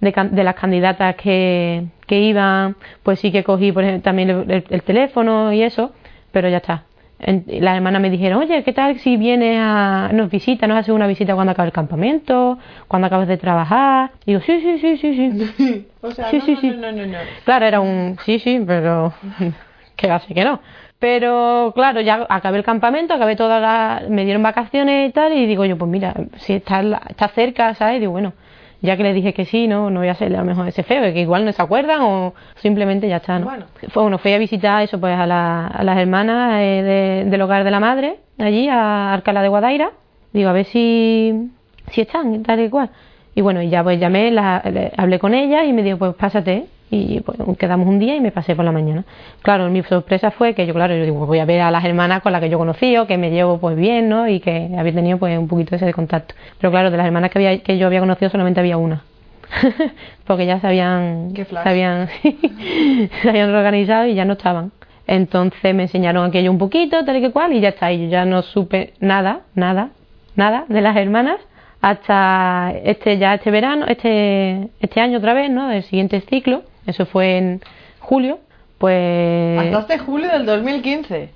de, 0.00 0.12
de 0.32 0.44
las 0.44 0.54
candidatas 0.54 1.16
que, 1.16 1.84
que 2.06 2.20
iban, 2.20 2.76
pues 3.02 3.20
sí 3.20 3.32
que 3.32 3.42
cogí 3.44 3.72
por 3.72 3.82
ejemplo, 3.84 4.02
también 4.02 4.30
el, 4.30 4.50
el- 4.50 4.64
el 4.68 4.82
teléfono 4.82 5.52
y 5.52 5.62
eso, 5.62 5.92
pero 6.32 6.48
ya 6.48 6.58
está. 6.58 6.84
En- 7.18 7.44
las 7.60 7.76
hermanas 7.76 8.02
me 8.02 8.10
dijeron, 8.10 8.40
oye, 8.42 8.62
¿qué 8.62 8.72
tal 8.74 8.98
si 8.98 9.16
vienes 9.16 9.58
a 9.58 10.10
nos 10.12 10.30
visita, 10.30 10.66
nos 10.66 10.76
haces 10.78 10.94
una 10.94 11.06
visita 11.06 11.34
cuando 11.34 11.52
acabe 11.52 11.68
el 11.68 11.72
campamento, 11.72 12.58
cuando 12.88 13.06
acabes 13.06 13.26
de 13.28 13.38
trabajar? 13.38 14.10
Y 14.26 14.32
digo, 14.32 14.40
sí, 14.42 14.60
sí, 14.60 14.78
sí, 14.78 14.96
sí, 14.98 15.14
sí. 15.56 15.86
o 16.02 16.10
sea, 16.10 16.28
Sí, 16.30 16.38
no, 16.38 16.44
sí, 16.44 16.52
no, 16.54 16.60
sí. 16.60 16.70
no, 16.76 16.92
no, 16.92 17.06
no. 17.06 17.18
Claro, 17.46 17.64
era 17.64 17.80
un 17.80 18.18
sí, 18.26 18.38
sí, 18.38 18.62
pero 18.66 19.14
que 19.96 20.10
así 20.10 20.34
que 20.34 20.44
no. 20.44 20.60
Pero 20.98 21.72
claro, 21.74 22.00
ya 22.00 22.26
acabé 22.28 22.58
el 22.58 22.64
campamento, 22.64 23.14
acabé 23.14 23.36
todas 23.36 23.60
las. 23.62 24.10
me 24.10 24.24
dieron 24.24 24.42
vacaciones 24.42 25.08
y 25.10 25.12
tal, 25.12 25.32
y 25.34 25.46
digo 25.46 25.64
yo, 25.64 25.76
pues 25.78 25.90
mira, 25.90 26.14
si 26.38 26.54
está, 26.54 26.82
está 27.08 27.28
cerca, 27.28 27.74
¿sabes? 27.74 28.00
Digo, 28.00 28.12
bueno, 28.12 28.32
ya 28.82 28.96
que 28.96 29.02
le 29.02 29.12
dije 29.12 29.32
que 29.34 29.44
sí, 29.44 29.66
no, 29.68 29.90
no 29.90 30.00
voy 30.00 30.08
a 30.08 30.12
hacerle 30.12 30.36
a 30.36 30.40
lo 30.40 30.46
mejor 30.46 30.68
ese 30.68 30.82
feo, 30.82 31.02
que 31.12 31.20
igual 31.20 31.44
no 31.44 31.52
se 31.52 31.62
acuerdan 31.62 32.02
o 32.02 32.34
simplemente 32.56 33.08
ya 33.08 33.16
está, 33.16 33.38
¿no? 33.38 33.46
Bueno. 33.46 33.64
Fue, 33.88 34.02
bueno, 34.02 34.18
fui 34.18 34.32
a 34.32 34.38
visitar 34.38 34.82
eso, 34.82 35.00
pues 35.00 35.16
a, 35.18 35.26
la- 35.26 35.66
a 35.66 35.82
las 35.84 35.96
hermanas 35.98 36.60
eh, 36.60 36.82
de- 37.24 37.30
del 37.30 37.42
hogar 37.42 37.64
de 37.64 37.70
la 37.70 37.80
madre, 37.80 38.16
allí, 38.38 38.68
a 38.68 39.12
Alcalá 39.12 39.42
de 39.42 39.48
Guadaira. 39.48 39.90
Digo, 40.32 40.50
a 40.50 40.52
ver 40.52 40.66
si, 40.66 41.50
si 41.90 42.02
están, 42.02 42.42
tal 42.42 42.60
y 42.60 42.68
cual. 42.68 42.90
Y 43.36 43.42
bueno, 43.42 43.62
y 43.62 43.68
ya 43.68 43.84
pues 43.84 44.00
llamé, 44.00 44.32
la- 44.32 44.62
le- 44.64 44.90
hablé 44.96 45.20
con 45.20 45.32
ella 45.34 45.62
y 45.64 45.72
me 45.72 45.84
dijo, 45.84 45.98
pues 45.98 46.14
pásate. 46.14 46.64
Y 46.90 47.20
pues 47.20 47.36
quedamos 47.58 47.86
un 47.88 47.98
día 47.98 48.14
y 48.14 48.20
me 48.20 48.30
pasé 48.30 48.54
por 48.56 48.64
la 48.64 48.70
mañana. 48.72 49.04
Claro, 49.42 49.68
mi 49.70 49.82
sorpresa 49.82 50.30
fue 50.30 50.54
que 50.54 50.66
yo, 50.66 50.72
claro, 50.72 50.94
yo 50.96 51.02
digo, 51.04 51.18
pues 51.18 51.26
voy 51.28 51.38
a 51.40 51.44
ver 51.44 51.60
a 51.60 51.70
las 51.72 51.84
hermanas 51.84 52.22
con 52.22 52.30
las 52.32 52.40
que 52.40 52.48
yo 52.48 52.58
conocí, 52.58 52.96
o 52.96 53.06
que 53.08 53.18
me 53.18 53.30
llevo 53.30 53.58
pues 53.58 53.76
bien, 53.76 54.08
¿no? 54.08 54.28
Y 54.28 54.38
que 54.40 54.70
había 54.78 54.92
tenido 54.94 55.18
pues 55.18 55.36
un 55.38 55.48
poquito 55.48 55.74
ese 55.76 55.84
de 55.84 55.92
contacto. 55.92 56.34
Pero 56.60 56.70
claro, 56.70 56.90
de 56.90 56.96
las 56.96 57.04
hermanas 57.06 57.30
que, 57.30 57.38
había, 57.38 57.58
que 57.62 57.76
yo 57.76 57.86
había 57.88 58.00
conocido 58.00 58.30
solamente 58.30 58.60
había 58.60 58.76
una. 58.78 59.02
Porque 60.26 60.46
ya 60.46 60.60
se 60.60 60.66
habían, 60.68 61.32
se 61.34 61.68
habían, 61.68 62.08
se 63.22 63.28
habían 63.28 63.50
reorganizado 63.50 64.06
y 64.06 64.14
ya 64.14 64.24
no 64.24 64.32
estaban. 64.34 64.72
Entonces 65.08 65.74
me 65.74 65.82
enseñaron 65.84 66.24
aquello 66.24 66.50
un 66.50 66.58
poquito, 66.58 67.04
tal 67.04 67.16
y 67.16 67.20
que 67.20 67.30
cual, 67.30 67.52
y 67.52 67.60
ya 67.60 67.68
está. 67.70 67.92
Y 67.92 68.04
yo 68.04 68.08
ya 68.10 68.24
no 68.24 68.42
supe 68.42 68.94
nada, 69.00 69.40
nada, 69.54 69.90
nada 70.36 70.64
de 70.68 70.80
las 70.80 70.96
hermanas 70.96 71.36
hasta 71.80 72.72
este 72.84 73.18
ya 73.18 73.34
este 73.34 73.50
verano, 73.50 73.86
este 73.88 74.68
este 74.80 75.00
año 75.00 75.18
otra 75.18 75.34
vez, 75.34 75.50
¿no? 75.50 75.70
El 75.70 75.82
siguiente 75.82 76.20
ciclo. 76.22 76.62
Eso 76.86 77.06
fue 77.06 77.36
en 77.38 77.60
julio. 78.00 78.38
Pues 78.78 79.58
Hasta 79.58 79.80
este 79.94 79.98
julio 79.98 80.28
del 80.30 80.44
2015. 80.46 81.30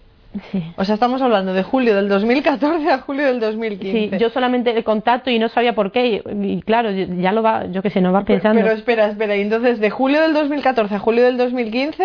sí. 0.52 0.62
O 0.76 0.84
sea, 0.84 0.94
estamos 0.94 1.22
hablando 1.22 1.54
de 1.54 1.62
julio 1.62 1.96
del 1.96 2.08
2014 2.08 2.88
a 2.90 2.98
julio 2.98 3.26
del 3.26 3.36
Sí, 3.36 3.40
2015. 3.40 4.18
yo 4.18 4.28
solamente 4.30 4.70
el 4.76 4.84
contacto 4.84 5.30
y 5.30 5.38
no 5.38 5.48
sabía 5.48 5.74
por 5.74 5.90
qué. 5.90 6.06
Y, 6.06 6.22
y 6.52 6.62
claro, 6.62 6.90
ya 6.90 7.32
lo 7.32 7.42
va, 7.42 7.66
yo 7.66 7.82
que 7.82 7.90
sé, 7.90 8.00
no 8.00 8.12
vas 8.12 8.24
pensando. 8.24 8.60
Pero 8.60 8.72
espera, 8.74 9.06
espera. 9.06 9.36
Y 9.36 9.40
entonces, 9.40 9.80
de 9.80 9.90
julio 9.90 10.20
del 10.20 10.34
2014 10.34 10.94
a 10.94 10.98
julio 10.98 11.24
del 11.24 11.36
2015, 11.38 12.04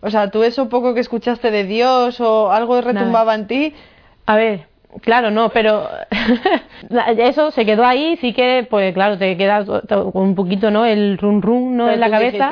O 0.00 0.10
sea, 0.10 0.30
tú 0.30 0.42
eso 0.42 0.68
poco 0.68 0.94
que 0.94 1.00
escuchaste 1.00 1.50
de 1.52 1.64
Dios 1.64 2.20
o 2.20 2.50
algo 2.50 2.80
retumbaba 2.80 3.34
en 3.36 3.46
ti. 3.46 3.74
A 4.26 4.34
ver, 4.36 4.66
claro, 5.00 5.30
no, 5.30 5.48
pero 5.50 5.88
eso 7.18 7.50
se 7.50 7.64
quedó 7.64 7.84
ahí, 7.84 8.16
sí 8.20 8.32
que, 8.32 8.66
pues 8.68 8.92
claro, 8.94 9.16
te 9.18 9.36
queda 9.36 9.64
un 10.14 10.34
poquito, 10.34 10.70
¿no? 10.70 10.84
El 10.84 11.18
run 11.18 11.40
run, 11.42 11.76
¿no? 11.76 11.84
Pero 11.84 11.94
en 11.94 12.00
la 12.00 12.10
cabeza. 12.10 12.50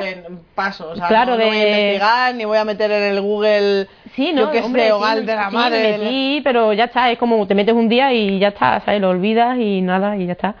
paso, 0.55 0.89
o 0.91 0.95
sea, 0.95 1.07
Claro, 1.07 1.33
no, 1.33 1.37
no 1.39 1.45
voy 1.47 1.57
a 1.57 1.59
de- 1.63 1.69
investigar 1.69 2.35
ni 2.35 2.45
voy 2.45 2.57
a 2.57 2.65
meter 2.65 2.91
en 2.91 3.03
el 3.03 3.21
Google. 3.21 3.87
Sí, 4.15 4.31
¿no? 4.33 4.41
Yo 4.41 4.51
qué 4.51 4.59
Hombre, 4.61 4.81
sé, 4.83 4.87
sí, 4.87 4.91
hogar 4.93 5.21
de 5.23 5.35
la 5.35 5.49
sí, 5.49 5.55
madre. 5.55 5.97
metí, 5.97 6.41
pero 6.43 6.73
ya 6.73 6.85
está, 6.85 7.11
es 7.11 7.17
como 7.17 7.45
te 7.47 7.55
metes 7.55 7.73
un 7.73 7.87
día 7.89 8.11
y 8.13 8.39
ya 8.39 8.49
está, 8.49 8.79
¿sabes? 8.81 8.99
Lo 9.01 9.09
olvidas 9.09 9.57
y 9.57 9.81
nada, 9.81 10.17
y 10.17 10.25
ya 10.25 10.33
está. 10.33 10.55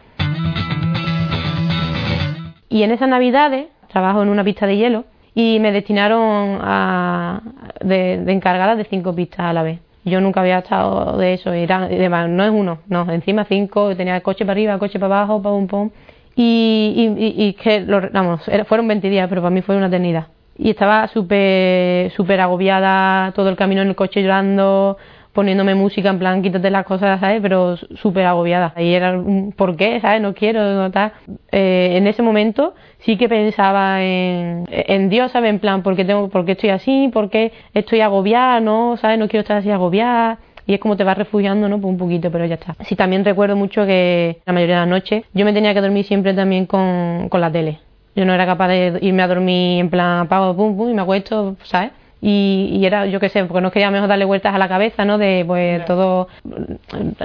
Y 2.69 2.83
en 2.83 2.91
esas 2.91 3.09
navidades 3.09 3.67
trabajo 3.91 4.21
en 4.23 4.29
una 4.29 4.43
pista 4.43 4.65
de 4.65 4.77
hielo 4.77 5.03
y 5.35 5.59
me 5.59 5.71
destinaron 5.73 6.59
a, 6.61 7.41
de, 7.81 8.19
de 8.19 8.31
encargada 8.31 8.75
de 8.75 8.85
cinco 8.85 9.13
pistas 9.13 9.41
a 9.47 9.53
la 9.53 9.63
vez. 9.63 9.79
Yo 10.03 10.19
nunca 10.19 10.41
había 10.41 10.59
estado 10.59 11.17
de 11.17 11.33
eso, 11.33 11.51
era, 11.53 11.87
no 12.27 12.43
es 12.43 12.49
uno, 12.51 12.79
no, 12.87 13.11
encima 13.11 13.45
cinco, 13.45 13.95
tenía 13.95 14.15
el 14.15 14.21
coche 14.23 14.45
para 14.45 14.53
arriba, 14.53 14.73
el 14.73 14.79
coche 14.79 14.99
para 14.99 15.17
abajo, 15.21 15.41
pum, 15.41 15.67
pum. 15.67 15.89
Y, 16.35 17.13
y, 17.17 17.43
y, 17.43 17.53
que, 17.53 17.81
lo- 17.81 18.09
vamos, 18.11 18.41
fueron 18.67 18.87
20 18.87 19.09
días, 19.09 19.27
pero 19.29 19.41
para 19.41 19.51
mí 19.53 19.61
fue 19.61 19.75
una 19.77 19.87
eternidad. 19.87 20.27
Y 20.57 20.69
estaba 20.71 21.07
súper 21.07 22.11
súper 22.11 22.39
agobiada, 22.41 23.31
todo 23.33 23.49
el 23.49 23.55
camino 23.55 23.81
en 23.81 23.89
el 23.89 23.95
coche 23.95 24.21
llorando, 24.21 24.97
poniéndome 25.33 25.75
música 25.75 26.09
en 26.09 26.19
plan, 26.19 26.41
quítate 26.41 26.69
las 26.69 26.85
cosas, 26.85 27.19
¿sabes? 27.19 27.41
Pero 27.41 27.77
súper 27.77 28.25
agobiada. 28.25 28.73
Y 28.77 28.93
era, 28.93 29.17
un, 29.17 29.53
¿por 29.53 29.75
qué? 29.75 29.99
¿Sabes? 30.01 30.21
No 30.21 30.33
quiero, 30.33 30.61
no 30.73 30.91
tal. 30.91 31.13
Eh, 31.51 31.93
en 31.95 32.07
ese 32.07 32.21
momento 32.21 32.73
sí 32.99 33.17
que 33.17 33.29
pensaba 33.29 34.03
en, 34.03 34.65
en 34.69 35.09
Dios, 35.09 35.31
¿sabes? 35.31 35.49
En 35.49 35.59
plan, 35.59 35.83
¿por 35.83 35.95
qué, 35.95 36.05
tengo, 36.05 36.29
¿por 36.29 36.45
qué 36.45 36.53
estoy 36.53 36.69
así? 36.69 37.09
¿Por 37.13 37.29
qué 37.29 37.51
estoy 37.73 38.01
agobiada? 38.01 38.59
¿No? 38.59 38.97
¿Sabes? 38.97 39.17
No 39.19 39.27
quiero 39.27 39.41
estar 39.41 39.57
así 39.57 39.71
agobiada. 39.71 40.39
Y 40.67 40.75
es 40.75 40.79
como 40.79 40.95
te 40.95 41.03
vas 41.03 41.17
refugiando, 41.17 41.67
¿no? 41.67 41.79
Pues 41.79 41.91
un 41.91 41.97
poquito, 41.97 42.31
pero 42.31 42.45
ya 42.45 42.55
está. 42.55 42.75
Sí, 42.81 42.95
también 42.95 43.25
recuerdo 43.25 43.55
mucho 43.55 43.85
que 43.85 44.41
la 44.45 44.53
mayoría 44.53 44.75
de 44.75 44.81
las 44.81 44.89
noches 44.89 45.23
yo 45.33 45.43
me 45.43 45.53
tenía 45.53 45.73
que 45.73 45.81
dormir 45.81 46.05
siempre 46.05 46.33
también 46.33 46.65
con, 46.65 47.29
con 47.29 47.41
la 47.41 47.51
tele. 47.51 47.79
Yo 48.15 48.25
no 48.25 48.33
era 48.33 48.45
capaz 48.45 48.67
de 48.67 48.99
irme 49.01 49.23
a 49.23 49.27
dormir 49.27 49.79
en 49.79 49.89
plan 49.89 50.19
apago, 50.19 50.55
pum, 50.55 50.75
pum, 50.75 50.89
y 50.89 50.93
me 50.93 51.01
acuesto, 51.01 51.55
¿sabes? 51.63 51.91
Y, 52.21 52.77
y 52.79 52.85
era, 52.85 53.07
yo 53.07 53.19
qué 53.19 53.29
sé, 53.29 53.43
porque 53.45 53.61
no 53.61 53.71
quería 53.71 53.89
mejor 53.89 54.07
darle 54.07 54.25
vueltas 54.25 54.53
a 54.53 54.59
la 54.59 54.67
cabeza, 54.67 55.05
¿no? 55.05 55.17
De 55.17 55.43
pues 55.45 55.83
todo, 55.85 56.27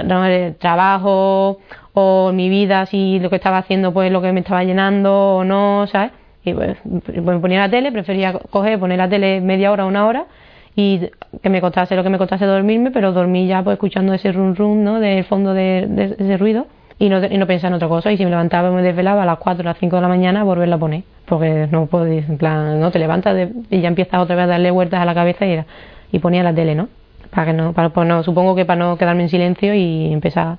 no, 0.03 0.25
el 0.25 0.55
trabajo 0.55 1.59
o 1.93 2.31
mi 2.33 2.49
vida, 2.49 2.85
si 2.87 3.19
lo 3.19 3.29
que 3.29 3.35
estaba 3.35 3.59
haciendo, 3.59 3.93
pues 3.93 4.11
lo 4.11 4.21
que 4.21 4.31
me 4.31 4.39
estaba 4.39 4.63
llenando 4.63 5.37
o 5.37 5.43
no, 5.43 5.85
¿sabes? 5.87 6.11
Y 6.43 6.53
pues 6.53 6.77
me 6.85 7.39
ponía 7.39 7.59
la 7.59 7.69
tele, 7.69 7.91
prefería 7.91 8.33
coger, 8.33 8.79
poner 8.79 8.97
la 8.97 9.09
tele 9.09 9.41
media 9.41 9.71
hora, 9.71 9.85
una 9.85 10.07
hora 10.07 10.25
y 10.75 11.09
que 11.41 11.49
me 11.49 11.59
costase 11.59 11.95
lo 11.95 12.03
que 12.03 12.09
me 12.09 12.19
costase 12.19 12.45
dormirme, 12.45 12.91
pero 12.91 13.11
dormí 13.11 13.47
ya 13.47 13.63
pues 13.63 13.73
escuchando 13.73 14.13
ese 14.13 14.31
rum 14.31 14.55
rum, 14.55 14.83
¿no? 14.83 14.99
Del 14.99 15.23
fondo 15.25 15.53
de, 15.53 15.87
de 15.87 16.15
ese 16.17 16.37
ruido 16.37 16.67
y 16.99 17.09
no, 17.09 17.23
y 17.25 17.37
no 17.37 17.47
pensaba 17.47 17.69
en 17.69 17.73
otra 17.75 17.87
cosa. 17.87 18.11
Y 18.11 18.17
si 18.17 18.23
me 18.23 18.29
levantaba 18.29 18.69
y 18.69 18.71
me 18.71 18.81
desvelaba 18.81 19.23
a 19.23 19.25
las 19.25 19.39
4 19.39 19.61
o 19.61 19.65
las 19.65 19.77
5 19.77 19.95
de 19.95 20.01
la 20.01 20.07
mañana, 20.07 20.43
volverla 20.43 20.75
a 20.75 20.79
poner. 20.79 21.03
Porque 21.27 21.67
no 21.71 21.87
podía, 21.87 22.21
en 22.21 22.37
plan, 22.37 22.79
no 22.79 22.89
te 22.91 22.99
levantas 22.99 23.35
y 23.69 23.81
ya 23.81 23.89
empiezas 23.89 24.21
otra 24.21 24.35
vez 24.35 24.43
a 24.45 24.47
darle 24.47 24.71
vueltas 24.71 25.01
a 25.01 25.05
la 25.05 25.13
cabeza 25.13 25.45
y, 25.45 25.59
y 26.11 26.19
ponía 26.19 26.41
la 26.41 26.53
tele, 26.53 26.73
¿no? 26.73 26.87
Para 27.31 27.47
que 27.47 27.53
no, 27.53 27.73
para, 27.73 27.89
pues 27.89 28.07
no, 28.07 28.23
supongo 28.23 28.55
que 28.55 28.63
para 28.65 28.79
no 28.79 28.97
quedarme 28.97 29.23
en 29.23 29.29
silencio 29.29 29.73
y 29.75 30.11
empezar 30.13 30.57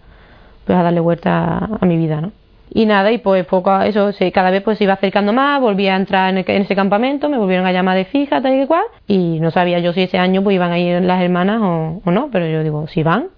pues 0.67 0.79
a 0.79 0.83
darle 0.83 1.01
vueltas 1.01 1.33
a, 1.81 1.87
mi 1.87 1.97
vida, 1.97 2.21
¿no? 2.21 2.33
Y 2.71 2.85
nada, 2.85 3.11
y 3.11 3.17
pues 3.17 3.47
poco 3.47 3.71
a 3.71 3.87
eso, 3.87 4.13
se- 4.13 4.31
cada 4.31 4.51
vez 4.51 4.63
pues 4.63 4.77
se 4.77 4.85
iba 4.85 4.93
acercando 4.93 5.33
más, 5.33 5.59
volví 5.59 5.89
a 5.89 5.97
entrar 5.97 6.29
en, 6.29 6.37
el- 6.39 6.45
en 6.47 6.63
ese 6.63 6.77
campamento, 6.77 7.31
me 7.31 7.39
volvieron 7.39 7.65
a 7.67 7.73
llamar 7.73 7.97
de 7.97 8.05
fija, 8.05 8.43
tal 8.43 8.61
y 8.63 8.67
cual, 8.67 8.83
y 9.07 9.41
no 9.41 9.51
sabía 9.51 9.79
yo 9.79 9.95
si 9.95 10.03
ese 10.03 10.19
año 10.19 10.43
pues 10.43 10.55
iban 10.55 10.71
a 10.73 10.79
ir 10.79 11.01
las 11.01 11.23
hermanas 11.23 11.63
o, 11.63 12.03
o 12.05 12.11
no, 12.11 12.29
pero 12.31 12.47
yo 12.47 12.63
digo, 12.63 12.87
si 12.89 13.03
van, 13.03 13.29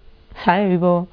¿sabes? 0.44 0.68
Vivo 0.68 1.06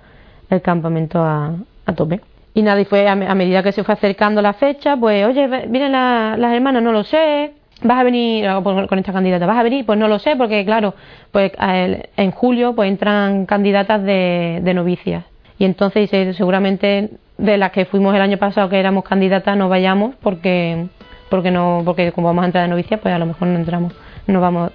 el 0.50 0.62
campamento 0.64 1.20
a, 1.24 1.54
a 1.86 1.94
tope. 1.94 2.22
Y 2.58 2.64
nada, 2.64 2.82
y 2.82 2.86
fue 2.86 3.08
a, 3.08 3.16
me- 3.16 3.28
a 3.28 3.36
medida 3.36 3.62
que 3.62 3.72
se 3.72 3.84
fue 3.84 3.94
acercando 3.94 4.42
la 4.42 4.54
fecha, 4.54 4.98
pues, 4.98 5.24
oye, 5.28 5.46
vienen 5.68 5.92
la- 5.92 6.36
las 6.40 6.54
hermanas, 6.56 6.82
no 6.82 6.92
lo 6.92 7.04
sé, 7.04 7.52
vas 7.84 8.00
a 8.00 8.04
venir 8.04 8.48
con 8.90 8.98
esta 8.98 9.14
candidata, 9.14 9.46
vas 9.46 9.58
a 9.60 9.62
venir, 9.64 9.86
pues 9.86 10.00
no 10.00 10.08
lo 10.08 10.18
sé, 10.18 10.36
porque 10.36 10.66
claro, 10.66 10.96
pues 11.32 11.52
en 11.60 12.32
julio 12.32 12.74
pues 12.74 12.90
entran 12.90 13.46
candidatas 13.46 14.02
de, 14.02 14.60
de 14.64 14.74
novicias. 14.74 15.24
Y 15.60 15.66
entonces 15.66 16.10
seguramente 16.36 17.12
de 17.38 17.58
las 17.60 17.72
que 17.72 17.86
fuimos 17.86 18.16
el 18.16 18.22
año 18.24 18.38
pasado 18.38 18.70
que 18.70 18.80
éramos 18.80 19.04
candidatas 19.04 19.56
no 19.56 19.70
vayamos 19.70 20.16
porque 20.24 20.88
porque 21.30 21.52
no 21.52 21.84
porque 21.86 22.12
como 22.12 22.28
vamos 22.30 22.42
a 22.44 22.46
entrar 22.48 22.64
de 22.64 22.70
novicias 22.70 23.00
pues 23.00 23.14
a 23.14 23.20
lo 23.20 23.28
mejor 23.28 23.48
no 23.50 23.60
entramos, 23.60 23.94
no 24.26 24.42
vamos 24.42 24.72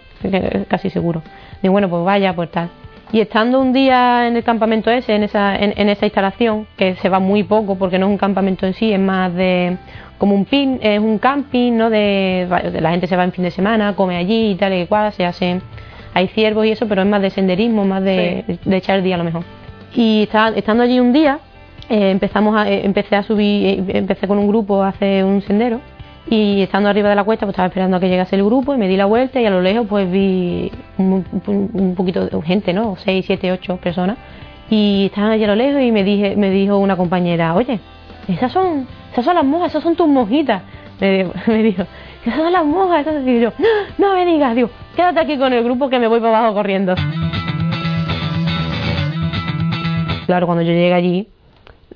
casi 0.68 0.88
seguro. 0.88 1.20
Digo, 1.60 1.72
bueno, 1.72 1.88
pues 1.88 2.04
vaya, 2.04 2.32
pues 2.36 2.48
tal. 2.52 2.68
Y 3.12 3.20
estando 3.20 3.60
un 3.60 3.72
día 3.74 4.26
en 4.26 4.36
el 4.36 4.42
campamento 4.42 4.90
ese, 4.90 5.14
en 5.14 5.22
esa, 5.22 5.54
en, 5.56 5.74
en 5.76 5.88
esa 5.90 6.06
instalación, 6.06 6.66
que 6.76 6.94
se 6.96 7.08
va 7.10 7.18
muy 7.18 7.42
poco 7.42 7.76
porque 7.76 7.98
no 7.98 8.06
es 8.06 8.10
un 8.12 8.16
campamento 8.18 8.66
en 8.66 8.72
sí, 8.72 8.90
es 8.92 8.98
más 9.00 9.34
de 9.34 9.76
como 10.16 10.34
un 10.34 10.44
pin, 10.46 10.78
es 10.82 10.98
un 11.00 11.18
camping, 11.18 11.72
¿no? 11.76 11.90
De, 11.90 12.46
la 12.80 12.90
gente 12.90 13.06
se 13.06 13.16
va 13.16 13.24
en 13.24 13.32
fin 13.32 13.44
de 13.44 13.50
semana, 13.50 13.94
come 13.94 14.16
allí 14.16 14.52
y 14.52 14.54
tal 14.54 14.72
y 14.72 14.86
cual, 14.86 15.12
se 15.12 15.26
hacen, 15.26 15.60
hay 16.14 16.28
ciervos 16.28 16.64
y 16.64 16.70
eso, 16.70 16.86
pero 16.88 17.02
es 17.02 17.08
más 17.08 17.20
de 17.20 17.30
senderismo, 17.30 17.84
más 17.84 18.02
de, 18.02 18.44
de 18.64 18.76
echar 18.76 18.96
el 18.98 19.02
día 19.04 19.16
a 19.16 19.18
lo 19.18 19.24
mejor. 19.24 19.42
Y 19.94 20.22
está- 20.22 20.48
estando 20.56 20.82
allí 20.84 20.98
un 21.00 21.12
día, 21.12 21.38
eh, 21.90 22.10
empezamos 22.12 22.56
a, 22.56 22.70
eh, 22.70 22.82
empecé 22.86 23.16
a 23.16 23.22
subir, 23.24 23.80
eh, 23.80 23.84
empecé 23.98 24.26
con 24.26 24.38
un 24.38 24.46
grupo 24.48 24.82
a 24.82 24.88
hacer 24.88 25.24
un 25.24 25.42
sendero 25.42 25.80
y 26.28 26.62
estando 26.62 26.88
arriba 26.88 27.08
de 27.10 27.16
la 27.16 27.24
cuesta 27.24 27.46
pues 27.46 27.54
estaba 27.54 27.66
esperando 27.68 27.96
a 27.96 28.00
que 28.00 28.08
llegase 28.08 28.36
el 28.36 28.44
grupo 28.44 28.74
y 28.74 28.78
me 28.78 28.88
di 28.88 28.96
la 28.96 29.06
vuelta 29.06 29.40
y 29.40 29.46
a 29.46 29.50
lo 29.50 29.60
lejos 29.60 29.86
pues 29.88 30.10
vi 30.10 30.70
un, 30.98 31.24
un- 31.46 31.94
poquito 31.96 32.26
de 32.26 32.42
gente, 32.42 32.72
¿no? 32.72 32.96
Seis, 33.04 33.24
siete, 33.26 33.50
ocho 33.52 33.76
personas 33.76 34.16
y 34.70 35.06
estaban 35.06 35.32
allí 35.32 35.44
a 35.44 35.48
lo 35.48 35.56
lejos 35.56 35.82
y 35.82 35.90
me 35.92 36.04
dije, 36.04 36.36
me 36.36 36.50
dijo 36.50 36.78
una 36.78 36.96
compañera, 36.96 37.54
oye, 37.54 37.80
esas 38.28 38.52
son, 38.52 38.86
esas 39.12 39.24
son 39.24 39.34
las 39.34 39.44
monjas, 39.44 39.70
esas 39.70 39.82
son 39.82 39.96
tus 39.96 40.08
monjitas. 40.08 40.62
Me, 41.00 41.18
dijo- 41.24 41.32
me 41.48 41.62
dijo, 41.62 41.82
esas 42.24 42.38
son 42.38 42.52
las 42.52 42.64
monjas, 42.64 43.06
esas 43.06 43.26
y 43.26 43.40
yo, 43.40 43.52
no, 43.58 44.08
no 44.08 44.14
me 44.14 44.24
digas, 44.24 44.54
digo, 44.54 44.70
quédate 44.96 45.20
aquí 45.20 45.36
con 45.36 45.52
el 45.52 45.62
grupo 45.64 45.90
que 45.90 45.98
me 45.98 46.06
voy 46.06 46.20
para 46.20 46.38
abajo 46.38 46.54
corriendo. 46.54 46.94
Claro, 50.26 50.46
cuando 50.46 50.62
yo 50.62 50.70
llegué 50.72 50.94
allí, 50.94 51.28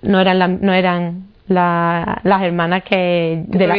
no 0.03 0.21
eran, 0.21 0.39
la- 0.39 0.49
no 0.49 0.73
eran 0.75 1.27
la- 1.49 2.21
las 2.25 2.43
hermanas 2.43 2.83
que, 2.83 3.45
Que 3.51 3.59
de 3.59 3.67
la- 3.67 3.75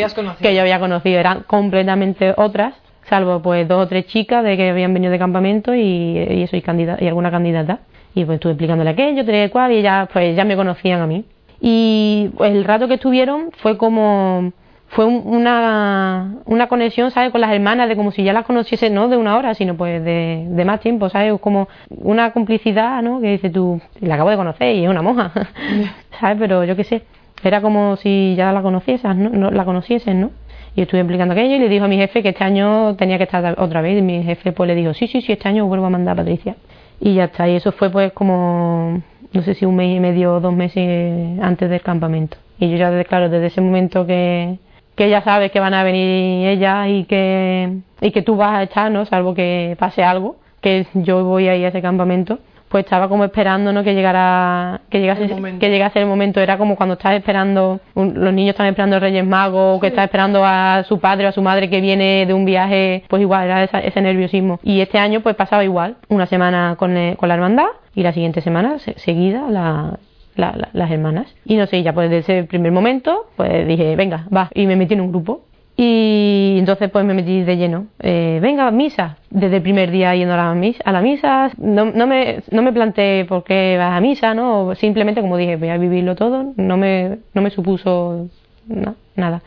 yo 0.54 0.62
había 0.62 0.80
conocido, 0.80 1.20
eran 1.20 1.44
completamente 1.48 2.34
otras, 2.38 2.74
salvo 3.10 3.42
pues 3.42 3.68
dos 3.68 3.86
o 3.86 3.88
tres 3.88 4.06
chicas 4.08 4.44
de 4.44 4.58
que 4.58 4.70
habían 4.70 4.94
venido 4.94 5.12
de 5.12 5.20
campamento 5.20 5.74
y, 5.74 5.80
y 5.82 6.44
eso, 6.44 6.56
y, 6.56 6.62
candida- 6.62 6.98
y 7.00 7.08
alguna 7.08 7.32
candidata. 7.32 7.80
Y 8.16 8.26
pues 8.26 8.36
estuve 8.36 8.54
explicándole 8.54 8.90
aquello, 8.90 9.24
tres 9.26 9.52
cual, 9.52 9.72
y 9.72 9.78
ellas 9.78 10.10
pues 10.12 10.36
ya 10.36 10.44
me 10.44 10.56
conocían 10.56 11.02
a 11.02 11.08
mí. 11.08 11.24
Y 11.62 12.30
pues, 12.38 12.52
el 12.52 12.64
rato 12.64 12.88
que 12.88 12.96
estuvieron 12.96 13.52
fue 13.58 13.78
como 13.78 14.52
fue 14.90 15.04
un- 15.04 15.24
una, 15.26 16.36
una 16.46 16.68
conexión, 16.68 17.12
¿sabes? 17.12 17.32
Con 17.32 17.42
las 17.42 17.52
hermanas, 17.52 17.90
de 17.90 17.98
como 17.98 18.12
si 18.12 18.24
ya 18.24 18.32
las 18.32 18.46
conociese, 18.46 18.90
no 18.90 19.10
de 19.10 19.18
una 19.18 19.36
hora, 19.36 19.54
sino 19.54 19.76
pues 19.76 20.02
de, 20.02 20.46
de 20.48 20.66
más 20.66 20.80
tiempo, 20.80 21.10
¿sabes? 21.10 21.34
Como 21.42 21.68
una 21.90 22.32
complicidad, 22.32 23.02
¿no? 23.04 23.20
Que 23.20 23.32
dices 23.32 23.52
tú, 23.52 23.82
la 24.00 24.14
acabo 24.16 24.30
de 24.30 24.38
conocer 24.38 24.76
y 24.78 24.86
es 24.86 24.90
una 24.90 25.02
monja, 25.02 25.32
¿sabes? 26.22 26.38
Pero 26.40 26.64
yo 26.64 26.76
qué 26.78 26.86
sé, 26.86 27.02
era 27.44 27.62
como 27.62 27.96
si 27.98 28.36
ya 28.36 28.52
la 28.52 28.62
conocieses, 28.62 29.16
¿no? 29.16 29.52
La 29.52 29.66
conociesen, 29.66 30.22
¿no? 30.22 30.32
Y 30.76 30.82
estuve 30.82 31.02
explicando 31.02 31.34
aquello 31.34 31.56
y 31.56 31.60
le 31.60 31.70
dijo 31.70 31.86
a 31.86 31.88
mi 31.88 31.98
jefe 31.98 32.22
que 32.22 32.30
este 32.30 32.44
año 32.44 32.96
tenía 32.98 33.18
que 33.18 33.24
estar 33.24 33.60
otra 33.60 33.82
vez. 33.82 33.98
Y 33.98 34.02
mi 34.04 34.24
jefe 34.24 34.52
pues 34.52 34.68
le 34.68 34.76
dijo, 34.76 34.94
sí, 34.94 35.08
sí, 35.08 35.22
sí, 35.22 35.32
este 35.32 35.50
año 35.50 35.66
vuelvo 35.66 35.88
a 35.88 35.90
mandar 35.90 36.14
a 36.14 36.18
Patricia. 36.18 36.56
Y 37.00 37.16
ya 37.16 37.26
está. 37.26 37.50
Y 37.50 37.56
eso 37.56 37.72
fue 37.72 37.90
pues 37.90 38.14
como, 38.14 39.02
no 39.34 39.42
sé 39.42 39.56
si 39.56 39.66
un 39.66 39.76
mes 39.76 39.98
y 39.98 40.00
medio 40.00 40.36
o 40.36 40.40
dos 40.40 40.54
meses 40.54 41.40
antes 41.42 41.70
del 41.70 41.82
campamento. 41.82 42.38
Y 42.60 42.70
yo 42.70 42.78
ya, 42.78 43.04
claro, 43.06 43.28
desde 43.28 43.48
ese 43.48 43.62
momento 43.62 44.06
que, 44.06 44.60
que 44.96 45.10
ya 45.10 45.22
sabes 45.22 45.52
que 45.52 45.60
van 45.60 45.74
a 45.74 45.84
venir 45.84 46.48
ellas 46.48 46.88
y 46.90 47.06
que, 47.06 47.78
y 48.02 48.12
que 48.12 48.22
tú 48.22 48.36
vas 48.36 48.60
a 48.60 48.64
estar, 48.64 48.92
¿no? 48.92 49.06
Salvo 49.06 49.34
que 49.34 49.76
pase 49.80 50.04
algo, 50.04 50.38
que 50.62 50.86
yo 50.94 51.24
voy 51.24 51.48
a 51.48 51.56
ir 51.56 51.66
a 51.66 51.70
ese 51.70 51.82
campamento. 51.82 52.38
Pues 52.70 52.84
estaba 52.84 53.08
como 53.08 53.24
esperando, 53.24 53.72
¿no? 53.72 53.82
Que 53.84 53.94
llegara, 53.94 54.82
que 54.90 55.00
llegase, 55.00 55.24
El 55.24 55.30
momento. 55.32 55.60
que 55.60 55.70
llegase 55.70 56.00
el 56.02 56.06
momento. 56.06 56.42
Era 56.42 56.58
como 56.58 56.76
cuando 56.76 56.94
estás 56.94 57.14
esperando, 57.14 57.80
un- 57.94 58.14
los 58.24 58.34
niños 58.34 58.52
están 58.56 58.68
esperando 58.68 58.98
a 58.98 59.00
Reyes 59.00 59.26
Magos, 59.26 59.78
o 59.78 59.80
que 59.80 59.88
estás 59.88 60.04
esperando 60.06 60.44
a 60.44 60.84
su 60.84 61.00
padre 61.00 61.26
o 61.28 61.30
a 61.30 61.32
su 61.32 61.42
madre 61.42 61.70
que 61.70 61.80
viene 61.80 62.26
de 62.26 62.34
un 62.34 62.44
viaje, 62.44 63.04
pues 63.08 63.22
igual, 63.22 63.46
era 63.46 63.64
esa- 63.64 63.80
ese 63.80 64.02
nerviosismo. 64.02 64.60
Y 64.64 64.82
este 64.82 64.98
año 65.00 65.22
pues 65.22 65.36
pasaba 65.36 65.64
igual, 65.64 65.96
una 66.10 66.26
semana 66.26 66.76
con, 66.78 66.98
eh, 66.98 67.16
con 67.18 67.30
la 67.30 67.36
hermandad 67.36 67.68
y 67.96 68.04
la 68.04 68.12
siguiente 68.12 68.42
semana 68.42 68.80
se- 68.80 69.00
seguida 69.00 69.50
la, 69.50 69.98
la- 70.36 70.54
la- 70.56 70.70
las 70.74 70.92
hermanas. 70.92 71.34
Y 71.46 71.56
no 71.56 71.66
sé, 71.68 71.82
ya 71.84 71.94
pues 71.94 72.10
desde 72.10 72.40
ese 72.40 72.48
primer 72.48 72.72
momento, 72.74 73.28
pues 73.38 73.66
dije, 73.66 73.96
venga, 73.96 74.26
va, 74.36 74.50
y 74.54 74.68
me 74.68 74.76
metí 74.76 74.94
en 74.94 75.02
un 75.02 75.10
grupo. 75.12 75.44
Y 75.80 76.56
entonces 76.58 76.90
pues 76.90 77.06
me 77.06 77.14
metí 77.14 77.44
de 77.44 77.56
lleno. 77.56 77.86
Eh, 78.00 78.40
venga, 78.42 78.72
misa. 78.72 79.18
Desde 79.30 79.58
el 79.58 79.62
primer 79.62 79.92
día 79.92 80.16
yendo 80.16 80.34
a 80.34 80.38
la 80.38 80.54
misa, 80.56 80.82
a 80.84 80.92
la 80.92 81.02
misa 81.02 81.52
no, 81.58 81.86
no, 81.86 82.08
me, 82.08 82.42
no 82.50 82.64
me 82.64 82.74
planteé 82.74 83.26
por 83.26 83.44
qué 83.44 83.76
vas 83.78 83.96
a 83.96 84.02
misa, 84.02 84.34
¿no? 84.34 84.74
Simplemente 84.76 85.22
como 85.22 85.38
dije, 85.38 85.56
voy 85.56 85.70
a 85.70 85.78
vivirlo 85.78 86.16
todo. 86.16 86.52
No 86.56 86.78
me, 86.78 87.20
no 87.36 87.42
me 87.44 87.52
supuso 87.52 88.28
na- 88.68 88.96
nada. 89.16 89.42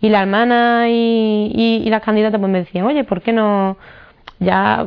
Y 0.00 0.08
la 0.08 0.22
hermana 0.22 0.88
y, 0.88 1.52
y, 1.54 1.82
y 1.86 1.90
las 1.90 2.02
candidatas 2.02 2.40
pues 2.40 2.50
me 2.50 2.60
decían, 2.60 2.86
oye, 2.86 3.04
¿por 3.04 3.20
qué 3.20 3.32
no 3.34 3.76
ya 4.40 4.86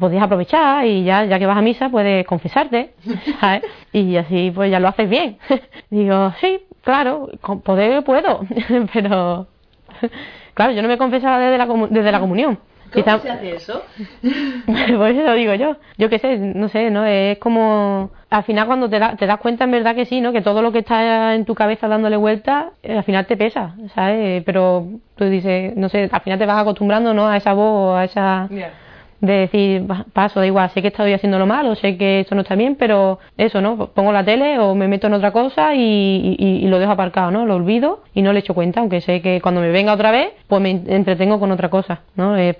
podías 0.00 0.22
aprovechar 0.22 0.86
y 0.86 1.04
ya, 1.04 1.24
ya 1.24 1.38
que 1.38 1.46
vas 1.46 1.56
a 1.58 1.62
misa 1.62 1.88
puedes 1.88 2.26
confesarte, 2.26 2.94
¿sabes? 3.40 3.62
Y 3.92 4.16
así 4.16 4.50
pues 4.52 4.72
ya 4.72 4.80
lo 4.80 4.88
haces 4.88 5.08
bien. 5.08 5.38
Digo, 5.90 6.32
sí, 6.40 6.58
claro, 6.82 7.28
poder 7.62 8.02
puedo, 8.02 8.40
pero 8.92 9.46
claro, 10.54 10.72
yo 10.72 10.82
no 10.82 10.88
me 10.88 10.98
confesaba 10.98 11.38
desde 11.38 11.58
la, 11.58 11.66
desde 11.90 12.12
la 12.12 12.20
comunión. 12.20 12.58
¿Cómo 12.92 13.18
se 13.18 13.30
hace 13.30 13.56
eso? 13.56 13.82
pues 14.66 15.16
eso 15.16 15.32
digo 15.34 15.54
yo. 15.54 15.76
Yo 15.98 16.08
qué 16.08 16.18
sé, 16.18 16.38
no 16.38 16.68
sé, 16.68 16.90
¿no? 16.90 17.04
Es 17.04 17.38
como... 17.38 18.10
Al 18.30 18.44
final 18.44 18.66
cuando 18.66 18.88
te, 18.88 18.98
te 19.16 19.26
das 19.26 19.38
cuenta 19.38 19.64
en 19.64 19.70
verdad 19.70 19.94
que 19.94 20.04
sí, 20.04 20.20
¿no? 20.20 20.32
Que 20.32 20.42
todo 20.42 20.62
lo 20.62 20.72
que 20.72 20.78
está 20.80 21.34
en 21.34 21.44
tu 21.44 21.54
cabeza 21.54 21.88
dándole 21.88 22.16
vuelta, 22.16 22.70
eh, 22.82 22.96
al 22.98 23.04
final 23.04 23.26
te 23.26 23.36
pesa, 23.36 23.74
¿sabes? 23.94 24.42
Pero 24.44 24.86
tú 25.14 25.24
dices, 25.24 25.76
no 25.76 25.88
sé, 25.88 26.08
al 26.10 26.20
final 26.20 26.38
te 26.38 26.46
vas 26.46 26.60
acostumbrando, 26.60 27.14
¿no? 27.14 27.28
A 27.28 27.36
esa 27.36 27.52
voz, 27.52 27.96
a 27.98 28.04
esa 28.04 28.48
de 29.20 29.32
decir, 29.32 29.86
paso, 30.12 30.40
da 30.40 30.46
igual, 30.46 30.70
sé 30.70 30.82
que 30.82 30.88
estoy 30.88 31.12
haciéndolo 31.12 31.46
mal 31.46 31.66
o 31.66 31.74
sé 31.74 31.96
que 31.96 32.20
esto 32.20 32.34
no 32.34 32.42
está 32.42 32.54
bien, 32.54 32.76
pero 32.76 33.18
eso, 33.36 33.60
¿no? 33.60 33.88
Pongo 33.88 34.12
la 34.12 34.24
tele 34.24 34.58
o 34.58 34.74
me 34.74 34.88
meto 34.88 35.06
en 35.06 35.14
otra 35.14 35.30
cosa 35.32 35.74
y, 35.74 36.36
y, 36.38 36.66
lo 36.66 36.78
dejo 36.78 36.92
aparcado, 36.92 37.30
¿no? 37.30 37.46
Lo 37.46 37.56
olvido 37.56 38.00
y 38.14 38.22
no 38.22 38.32
le 38.32 38.40
echo 38.40 38.54
cuenta, 38.54 38.80
aunque 38.80 39.00
sé 39.00 39.22
que 39.22 39.40
cuando 39.40 39.60
me 39.60 39.70
venga 39.70 39.92
otra 39.92 40.10
vez, 40.10 40.32
pues 40.48 40.60
me 40.60 40.70
entretengo 40.70 41.40
con 41.40 41.50
otra 41.52 41.70
cosa, 41.70 42.00
¿no? 42.14 42.36
Es 42.36 42.56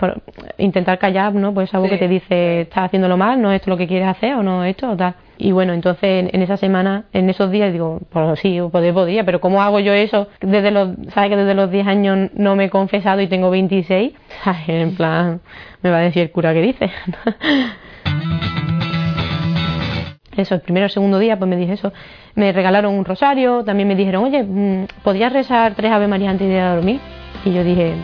intentar 0.59 0.99
callar, 0.99 1.35
¿no? 1.35 1.53
Pues 1.53 1.73
algo 1.75 1.89
que 1.89 1.99
te 1.99 2.09
dice, 2.09 2.63
estás 2.63 2.87
haciéndolo 2.87 3.17
mal, 3.17 3.41
no 3.41 3.53
es 3.53 3.57
esto 3.57 3.71
lo 3.71 3.77
que 3.77 3.87
quieres 3.87 4.09
hacer 4.09 4.35
o 4.35 4.43
no 4.43 4.65
esto 4.65 4.91
o 4.91 4.97
tal. 4.97 5.15
Y 5.39 5.53
bueno, 5.53 5.73
entonces 5.75 6.31
en, 6.33 6.43
esa 6.43 6.57
semana, 6.57 7.05
en 7.13 7.29
esos 7.29 7.51
días, 7.51 7.73
digo, 7.73 8.01
pues 8.11 8.41
sí, 8.41 8.59
poder 8.73 8.95
podría, 8.95 9.25
pero 9.25 9.41
¿cómo 9.41 9.63
hago 9.63 9.81
yo 9.81 9.93
eso? 9.93 10.29
Desde 10.41 10.71
los, 10.71 10.91
¿sabes 11.13 11.31
que 11.31 11.37
desde 11.37 11.55
los 11.55 11.71
10 11.71 11.87
años 11.87 12.31
no 12.35 12.57
me 12.57 12.65
he 12.65 12.71
confesado 12.71 13.21
y 13.21 13.27
tengo 13.27 13.51
26? 13.51 14.13
¿Sabes? 14.43 14.61
En 14.69 14.95
plan, 14.97 15.41
me 15.83 15.91
va 15.91 15.99
a 15.99 16.01
decir 16.01 16.23
el 16.23 16.31
cura 16.31 16.55
que 16.55 16.63
dice. 16.63 16.91
eso, 20.37 20.55
el 20.55 20.61
primero 20.61 20.87
o 20.87 20.89
segundo 20.89 21.19
día, 21.19 21.39
pues 21.39 21.49
me 21.49 21.57
dije 21.57 21.75
eso. 21.75 21.93
Me 22.35 22.53
regalaron 22.53 22.95
un 22.95 23.05
rosario, 23.05 23.65
también 23.65 23.89
me 23.89 23.97
dijeron, 23.97 24.25
oye, 24.25 24.43
mm, 24.43 24.87
¿podrías 25.03 25.33
rezar 25.33 25.75
tres 25.75 25.93
Ave 25.93 26.09
María 26.09 26.31
antes 26.31 26.49
de 26.49 26.55
ir 26.55 26.61
a 26.61 26.75
dormir? 26.75 27.01
Y 27.45 27.53
yo 27.53 27.65
dije, 27.65 27.95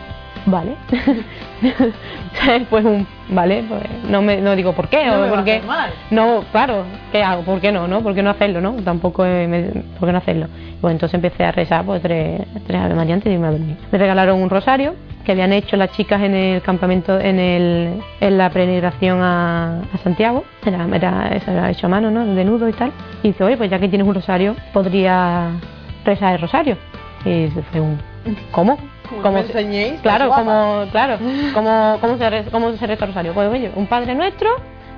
vale. 0.47 0.77
pues 2.71 2.85
un, 2.85 3.07
vale, 3.29 3.65
pues 3.69 3.83
no 4.09 4.23
me 4.23 4.41
no 4.41 4.57
digo 4.57 4.73
por 4.73 4.89
qué 4.89 5.07
no 5.07 5.23
o 5.23 5.29
por 5.29 5.45
qué. 5.45 5.61
No, 6.11 6.45
claro, 6.51 6.85
¿qué 7.11 7.23
hago? 7.23 7.43
¿Por 7.43 7.61
qué 7.61 7.73
no? 7.73 7.87
¿No? 7.89 8.03
¿Por 8.03 8.15
qué 8.15 8.23
no 8.23 8.31
hacerlo, 8.31 8.61
no? 8.61 8.73
Tampoco 8.83 9.23
me, 9.25 9.71
¿por 9.99 10.09
qué 10.09 10.13
no 10.13 10.19
hacerlo? 10.19 10.47
Pues 10.81 10.93
entonces 10.93 11.15
empecé 11.15 11.45
a 11.45 11.53
rezar 11.53 11.85
pues 11.85 12.03
tres, 12.03 12.43
tres 12.67 12.81
Ave 12.81 12.95
María 12.95 13.15
antes 13.15 13.31
de 13.31 13.35
irme 13.35 13.49
a 13.49 13.53
dormir. 13.53 13.77
Me 13.91 13.99
regalaron 13.99 14.43
un 14.43 14.51
rosario 14.51 14.95
que 15.25 15.33
habían 15.33 15.53
hecho 15.53 15.77
las 15.77 15.93
chicas 15.93 16.21
en 16.23 16.35
el 16.35 16.63
campamento, 16.63 17.19
en, 17.21 17.39
el, 17.39 18.03
en 18.21 18.39
la 18.39 18.51
peregrinación 18.51 19.21
a, 19.23 19.83
a 19.83 19.99
Santiago. 20.03 20.45
Era, 20.65 20.87
era, 20.93 21.29
eso 21.29 21.51
era 21.51 21.71
hecho 21.71 21.87
a 21.87 21.91
mano, 21.91 22.11
¿no? 22.11 22.27
De 22.27 22.45
nudo 22.45 22.69
y 22.69 22.73
tal. 22.73 22.93
Y 23.23 23.29
dice, 23.29 23.45
oye, 23.45 23.57
pues 23.57 23.71
ya 23.71 23.79
que 23.79 23.89
tienes 23.89 24.07
un 24.07 24.15
rosario, 24.15 24.57
podría 24.73 25.51
rezar 26.05 26.35
el 26.35 26.41
rosario. 26.41 26.77
Y 27.25 27.49
fue 27.71 27.81
un, 27.81 27.99
¿cómo? 28.51 28.79
Como 29.23 29.39
enseñéis? 29.39 30.01
Claro, 30.01 30.31
como, 30.31 30.85
claro, 30.91 31.19
como, 31.55 31.99
¿cómo, 32.01 32.17
se, 32.17 32.45
¿cómo 32.51 32.73
se 32.73 32.87
reza 32.87 33.05
el 33.05 33.11
rosario? 33.11 33.35
Pues 33.35 33.51
oye, 33.51 33.71
un 33.75 33.87
Padre 33.87 34.15
Nuestro, 34.15 34.51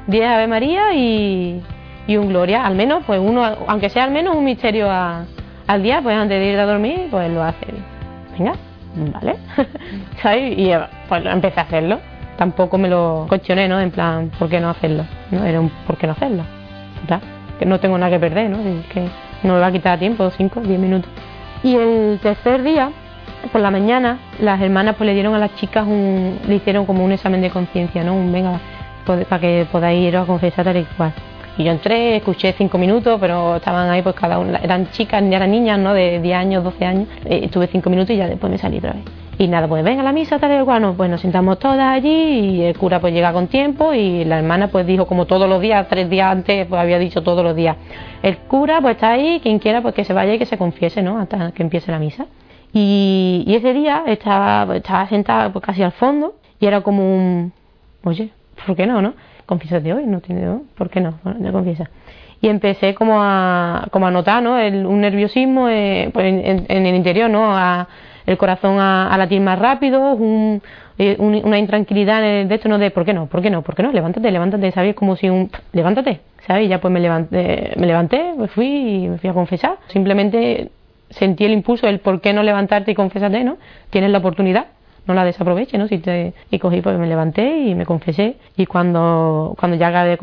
10 0.06 0.26
Ave 0.26 0.46
María 0.46 0.94
y, 0.94 1.62
y 2.06 2.16
un 2.16 2.28
Gloria. 2.28 2.64
Al 2.64 2.74
menos, 2.74 3.04
pues 3.06 3.20
uno, 3.20 3.44
aunque 3.66 3.88
sea 3.88 4.04
al 4.04 4.10
menos 4.10 4.36
un 4.36 4.44
misterio 4.44 4.90
al 4.90 5.82
día, 5.82 6.00
pues 6.02 6.16
antes 6.16 6.38
de 6.38 6.52
ir 6.52 6.58
a 6.58 6.66
dormir, 6.66 7.08
pues 7.10 7.30
lo 7.30 7.42
hace. 7.42 7.66
Venga, 8.38 8.54
¿vale? 9.12 9.36
¿Sabes? 10.22 10.58
Y 10.58 10.70
pues 11.08 11.24
empecé 11.26 11.60
a 11.60 11.62
hacerlo. 11.64 12.00
Tampoco 12.36 12.78
me 12.78 12.88
lo 12.88 13.26
cuestioné, 13.28 13.68
¿no? 13.68 13.80
En 13.80 13.90
plan, 13.90 14.30
¿por 14.38 14.48
qué 14.48 14.60
no 14.60 14.70
hacerlo? 14.70 15.04
¿No? 15.30 15.44
Era 15.44 15.60
un 15.60 15.70
¿por 15.86 15.96
qué 15.96 16.06
no 16.06 16.14
hacerlo? 16.14 16.42
Que 17.58 17.66
no 17.66 17.78
tengo 17.78 17.96
nada 17.96 18.10
que 18.10 18.18
perder, 18.18 18.50
¿no? 18.50 18.58
que 18.92 19.08
no 19.44 19.54
me 19.54 19.60
va 19.60 19.68
a 19.68 19.72
quitar 19.72 19.98
tiempo, 19.98 20.28
5, 20.28 20.60
10 20.60 20.80
minutos. 20.80 21.10
Y 21.62 21.76
el 21.76 22.18
tercer 22.20 22.62
día, 22.62 22.90
por 23.52 23.60
la 23.60 23.70
mañana, 23.70 24.18
las 24.40 24.60
hermanas 24.60 24.96
pues 24.96 25.06
le 25.06 25.14
dieron 25.14 25.34
a 25.34 25.38
las 25.38 25.54
chicas 25.56 25.86
un, 25.86 26.38
le 26.46 26.56
hicieron 26.56 26.86
como 26.86 27.04
un 27.04 27.12
examen 27.12 27.40
de 27.40 27.50
conciencia, 27.50 28.04
¿no? 28.04 28.14
Un 28.14 28.32
venga, 28.32 28.60
para 29.04 29.40
que 29.40 29.66
podáis 29.70 30.08
ir 30.08 30.16
a 30.16 30.24
confesar 30.24 30.64
tal 30.64 30.76
y 30.76 30.84
cual. 30.96 31.12
Y 31.56 31.64
yo 31.64 31.70
entré, 31.70 32.16
escuché 32.16 32.52
cinco 32.52 32.78
minutos, 32.78 33.18
pero 33.20 33.56
estaban 33.56 33.88
ahí 33.88 34.02
pues 34.02 34.16
cada 34.16 34.38
una, 34.38 34.58
eran 34.58 34.90
chicas, 34.90 35.22
eran 35.22 35.50
niñas, 35.50 35.78
¿no? 35.78 35.94
De 35.94 36.20
10 36.20 36.36
años, 36.36 36.64
12 36.64 36.84
años. 36.84 37.08
Eh, 37.24 37.42
estuve 37.44 37.68
cinco 37.68 37.90
minutos 37.90 38.10
y 38.10 38.16
ya 38.16 38.26
después 38.26 38.50
me 38.50 38.58
salí 38.58 38.78
otra 38.78 38.92
vez. 38.94 39.02
Y 39.36 39.48
nada, 39.48 39.66
pues 39.66 39.82
venga 39.82 40.02
la 40.02 40.12
misa, 40.12 40.38
tal 40.38 40.60
y 40.60 40.64
cual, 40.64 40.94
pues 40.96 41.10
nos 41.10 41.20
sentamos 41.20 41.58
todas 41.58 41.96
allí 41.96 42.08
y 42.08 42.62
el 42.62 42.78
cura 42.78 43.00
pues 43.00 43.12
llega 43.12 43.32
con 43.32 43.48
tiempo 43.48 43.92
y 43.92 44.24
la 44.24 44.38
hermana 44.38 44.68
pues 44.68 44.86
dijo 44.86 45.06
como 45.06 45.26
todos 45.26 45.48
los 45.48 45.60
días, 45.60 45.86
tres 45.88 46.08
días 46.08 46.30
antes, 46.30 46.66
pues 46.66 46.80
había 46.80 46.98
dicho 46.98 47.22
todos 47.22 47.42
los 47.44 47.54
días. 47.54 47.76
El 48.22 48.36
cura 48.38 48.80
pues 48.80 48.94
está 48.94 49.10
ahí, 49.10 49.40
quien 49.40 49.58
quiera 49.58 49.80
pues 49.80 49.94
que 49.94 50.04
se 50.04 50.12
vaya 50.12 50.34
y 50.34 50.38
que 50.38 50.46
se 50.46 50.56
confiese, 50.56 51.02
¿no? 51.02 51.18
Hasta 51.18 51.50
que 51.50 51.64
empiece 51.64 51.90
la 51.90 51.98
misa. 51.98 52.26
Y, 52.76 53.44
ese 53.46 53.72
día 53.72 54.02
estaba, 54.06 54.76
estaba 54.76 55.08
sentada 55.08 55.52
pues 55.52 55.64
casi 55.64 55.82
al 55.82 55.92
fondo 55.92 56.34
y 56.58 56.66
era 56.66 56.80
como 56.80 57.08
un, 57.14 57.52
oye, 58.02 58.30
¿por 58.66 58.74
qué 58.74 58.84
no, 58.84 59.00
no? 59.00 59.14
Confiésate 59.46 59.92
hoy, 59.92 60.06
no 60.06 60.20
tiene, 60.20 60.58
¿por 60.76 60.90
qué 60.90 61.00
no? 61.00 61.14
Bueno, 61.22 61.52
confiesa. 61.52 61.88
Y 62.40 62.48
empecé 62.48 62.94
como 62.94 63.22
a, 63.22 63.86
como 63.92 64.08
a 64.08 64.10
notar, 64.10 64.42
¿no? 64.42 64.58
El, 64.58 64.86
un 64.86 65.00
nerviosismo 65.00 65.68
eh, 65.68 66.10
pues 66.12 66.26
en, 66.26 66.86
el 66.86 66.94
interior, 66.96 67.30
¿no? 67.30 67.56
A, 67.56 67.86
el 68.26 68.36
corazón 68.38 68.80
a, 68.80 69.14
latir 69.18 69.40
más 69.40 69.58
rápido, 69.58 70.18
eh, 70.98 71.16
un, 71.18 71.42
una 71.44 71.58
intranquilidad 71.58 72.22
de 72.22 72.52
esto, 72.52 72.68
¿no? 72.68 72.78
De 72.78 72.90
¿por 72.90 73.04
qué 73.04 73.14
no? 73.14 73.26
¿Por 73.26 73.40
qué 73.40 73.50
no? 73.50 73.62
¿Por 73.62 73.76
qué 73.76 73.84
no? 73.84 73.92
Levántate, 73.92 74.30
levántate, 74.32 74.72
¿sabes? 74.72 74.96
Como 74.96 75.14
si 75.14 75.30
un, 75.30 75.48
levántate, 75.72 76.22
¿sabes? 76.46 76.66
Y 76.66 76.68
ya 76.68 76.80
pues 76.80 76.92
me 76.92 76.98
levanté, 77.00 77.72
me 77.76 77.86
levanté, 77.86 78.34
me 78.36 78.48
fui 78.48 78.66
y 78.66 79.08
me 79.08 79.18
fui 79.18 79.30
a 79.30 79.32
confesar. 79.32 79.76
Simplemente 79.88 80.70
sentí 81.10 81.44
el 81.44 81.52
impulso, 81.52 81.86
el 81.86 82.00
por 82.00 82.20
qué 82.20 82.32
no 82.32 82.42
levantarte 82.42 82.90
y 82.90 82.94
confesarte, 82.94 83.44
¿no? 83.44 83.56
Tienes 83.90 84.10
la 84.10 84.18
oportunidad, 84.18 84.66
no 85.06 85.14
la 85.14 85.24
desaproveche, 85.24 85.78
¿no? 85.78 85.88
Si 85.88 85.98
te, 85.98 86.34
y 86.50 86.58
cogí, 86.58 86.80
pues 86.80 86.98
me 86.98 87.06
levanté 87.06 87.58
y 87.58 87.74
me 87.74 87.86
confesé. 87.86 88.36
Y 88.56 88.66
cuando, 88.66 89.54
cuando 89.58 89.76
ya 89.76 89.88
acabé, 89.88 90.18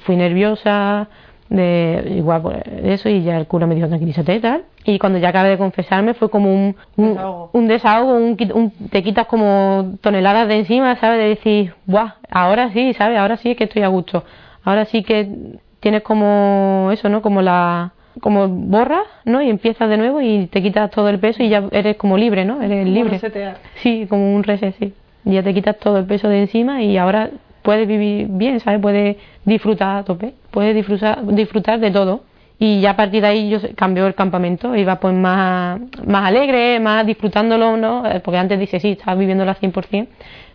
fui 0.00 0.16
nerviosa, 0.16 1.08
de 1.48 2.14
igual 2.16 2.42
por 2.42 2.56
eso, 2.56 3.08
y 3.08 3.22
ya 3.22 3.36
el 3.36 3.46
cura 3.46 3.66
me 3.66 3.74
dijo 3.74 3.88
tranquilízate 3.88 4.34
y 4.34 4.40
tal. 4.40 4.64
Y 4.84 4.98
cuando 4.98 5.18
ya 5.18 5.28
acabé 5.28 5.50
de 5.50 5.58
confesarme 5.58 6.14
fue 6.14 6.28
como 6.28 6.52
un, 6.52 6.76
un 6.96 7.68
desahogo, 7.68 8.14
un, 8.14 8.36
un, 8.54 8.70
te 8.90 9.02
quitas 9.02 9.26
como 9.26 9.96
toneladas 10.00 10.48
de 10.48 10.58
encima, 10.58 10.96
¿sabes? 10.96 11.18
De 11.18 11.28
decir, 11.28 11.74
¡buah! 11.86 12.14
Ahora 12.30 12.70
sí, 12.72 12.94
¿sabes? 12.94 13.18
Ahora 13.18 13.36
sí 13.36 13.52
es 13.52 13.56
que 13.56 13.64
estoy 13.64 13.82
a 13.82 13.88
gusto. 13.88 14.24
Ahora 14.64 14.84
sí 14.86 15.02
que 15.02 15.58
tienes 15.80 16.02
como 16.02 16.90
eso, 16.92 17.08
¿no? 17.08 17.22
Como 17.22 17.42
la 17.42 17.92
como 18.20 18.48
borras, 18.48 19.04
¿no? 19.24 19.42
Y 19.42 19.50
empiezas 19.50 19.88
de 19.88 19.96
nuevo 19.96 20.20
y 20.20 20.46
te 20.46 20.62
quitas 20.62 20.90
todo 20.90 21.08
el 21.08 21.18
peso 21.18 21.42
y 21.42 21.48
ya 21.48 21.64
eres 21.70 21.96
como 21.96 22.16
libre, 22.16 22.44
¿no? 22.44 22.62
Eres 22.62 22.86
libre. 22.86 23.18
Sí, 23.82 24.06
como 24.08 24.34
un 24.34 24.42
reset, 24.42 24.74
sí. 24.78 24.94
Ya 25.24 25.42
te 25.42 25.52
quitas 25.52 25.78
todo 25.78 25.98
el 25.98 26.04
peso 26.04 26.28
de 26.28 26.40
encima 26.40 26.82
y 26.82 26.96
ahora 26.96 27.30
puedes 27.62 27.88
vivir 27.88 28.28
bien, 28.30 28.60
¿sabes? 28.60 28.80
Puedes 28.80 29.16
disfrutar 29.44 29.96
a 29.96 30.04
tope, 30.04 30.34
puedes 30.50 30.74
disfrutar, 30.74 31.26
disfrutar 31.26 31.80
de 31.80 31.90
todo. 31.90 32.20
Y 32.58 32.80
ya 32.80 32.90
a 32.90 32.96
partir 32.96 33.20
de 33.20 33.28
ahí 33.28 33.50
yo 33.50 33.58
cambió 33.74 34.06
el 34.06 34.14
campamento, 34.14 34.74
iba 34.74 34.96
pues 34.96 35.14
más, 35.14 35.78
más 36.06 36.24
alegre, 36.24 36.80
más 36.80 37.06
disfrutándolo, 37.06 37.76
¿no? 37.76 38.06
Eh, 38.06 38.20
porque 38.20 38.38
antes 38.38 38.58
dice, 38.58 38.80
sí, 38.80 38.92
estaba 38.92 39.14
viviéndolo 39.14 39.50
al 39.50 39.58
100%, 39.58 40.06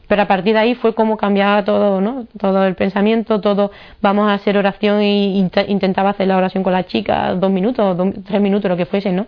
pero 0.07 0.23
a 0.23 0.25
partir 0.25 0.53
de 0.53 0.59
ahí 0.59 0.75
fue 0.75 0.95
como 0.95 1.15
cambiaba 1.15 1.63
todo, 1.63 2.01
¿no? 2.01 2.25
Todo 2.39 2.65
el 2.65 2.75
pensamiento, 2.75 3.39
todo, 3.39 3.71
vamos 4.01 4.29
a 4.29 4.33
hacer 4.33 4.57
oración 4.57 5.01
y 5.03 5.39
intentaba 5.67 6.09
hacer 6.09 6.27
la 6.27 6.37
oración 6.37 6.63
con 6.63 6.73
la 6.73 6.85
chica 6.85 7.35
dos 7.35 7.51
minutos, 7.51 7.95
tres 8.25 8.41
minutos, 8.41 8.69
lo 8.69 8.77
que 8.77 8.87
fuese, 8.87 9.11
¿no? 9.11 9.27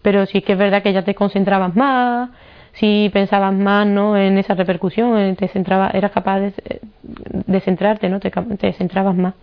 Pero 0.00 0.24
sí 0.26 0.42
que 0.42 0.52
es 0.52 0.58
verdad 0.58 0.82
que 0.82 0.92
ya 0.92 1.02
te 1.02 1.14
concentrabas 1.14 1.74
más, 1.74 2.30
si 2.74 3.10
pensabas 3.12 3.52
más, 3.52 3.86
¿no? 3.86 4.16
En 4.16 4.38
esa 4.38 4.54
repercusión, 4.54 5.34
te 5.34 5.48
centraba, 5.48 5.90
eras 5.90 6.12
capaz 6.12 6.40
de, 6.40 7.60
centrarte, 7.60 8.08
¿no? 8.08 8.20
Te 8.20 8.72
centrabas 8.72 9.16
más. 9.16 9.34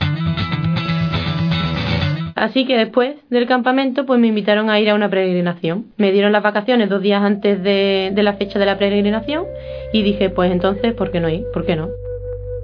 Así 2.37 2.67
que 2.67 2.77
después 2.77 3.15
del 3.31 3.47
campamento, 3.47 4.05
pues 4.05 4.19
me 4.19 4.27
invitaron 4.27 4.69
a 4.69 4.79
ir 4.79 4.91
a 4.91 4.93
una 4.93 5.09
peregrinación. 5.09 5.87
Me 5.97 6.11
dieron 6.11 6.31
las 6.31 6.43
vacaciones 6.43 6.87
dos 6.87 7.01
días 7.01 7.23
antes 7.23 7.63
de, 7.63 8.13
la 8.15 8.33
fecha 8.33 8.59
de 8.59 8.65
la 8.67 8.77
peregrinación 8.77 9.45
y 9.91 10.03
dije, 10.03 10.29
pues 10.29 10.51
entonces, 10.51 10.93
¿por 10.93 11.09
qué 11.09 11.19
no 11.19 11.29
ir? 11.29 11.45
¿Por 11.51 11.65
qué 11.65 11.75
no? 11.75 11.89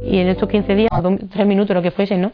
Y 0.05 0.19
en 0.19 0.27
estos 0.27 0.47
15 0.47 0.75
días, 0.75 0.89
tres 1.31 1.47
minutos, 1.47 1.75
lo 1.75 1.81
que 1.81 1.89
fuese, 1.89 2.17
¿no? 2.17 2.31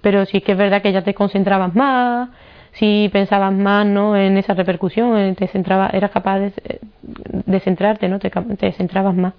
Pero 0.00 0.24
sí 0.24 0.40
que 0.40 0.52
es 0.52 0.58
verdad 0.58 0.80
que 0.80 0.92
ya 0.92 1.02
te 1.02 1.12
concentrabas 1.12 1.74
más, 1.74 2.30
si 2.72 3.10
pensabas 3.12 3.52
más, 3.52 3.84
¿no? 3.84 4.16
En 4.16 4.38
esa 4.38 4.54
repercusión, 4.54 5.34
te 5.34 5.48
centraba, 5.48 5.90
eras 5.92 6.10
capaz 6.10 6.38
de, 6.38 7.60
centrarte, 7.60 8.08
¿no? 8.08 8.18
Te, 8.18 8.30
te 8.30 8.72
centrabas 8.72 9.14
más. 9.14 9.34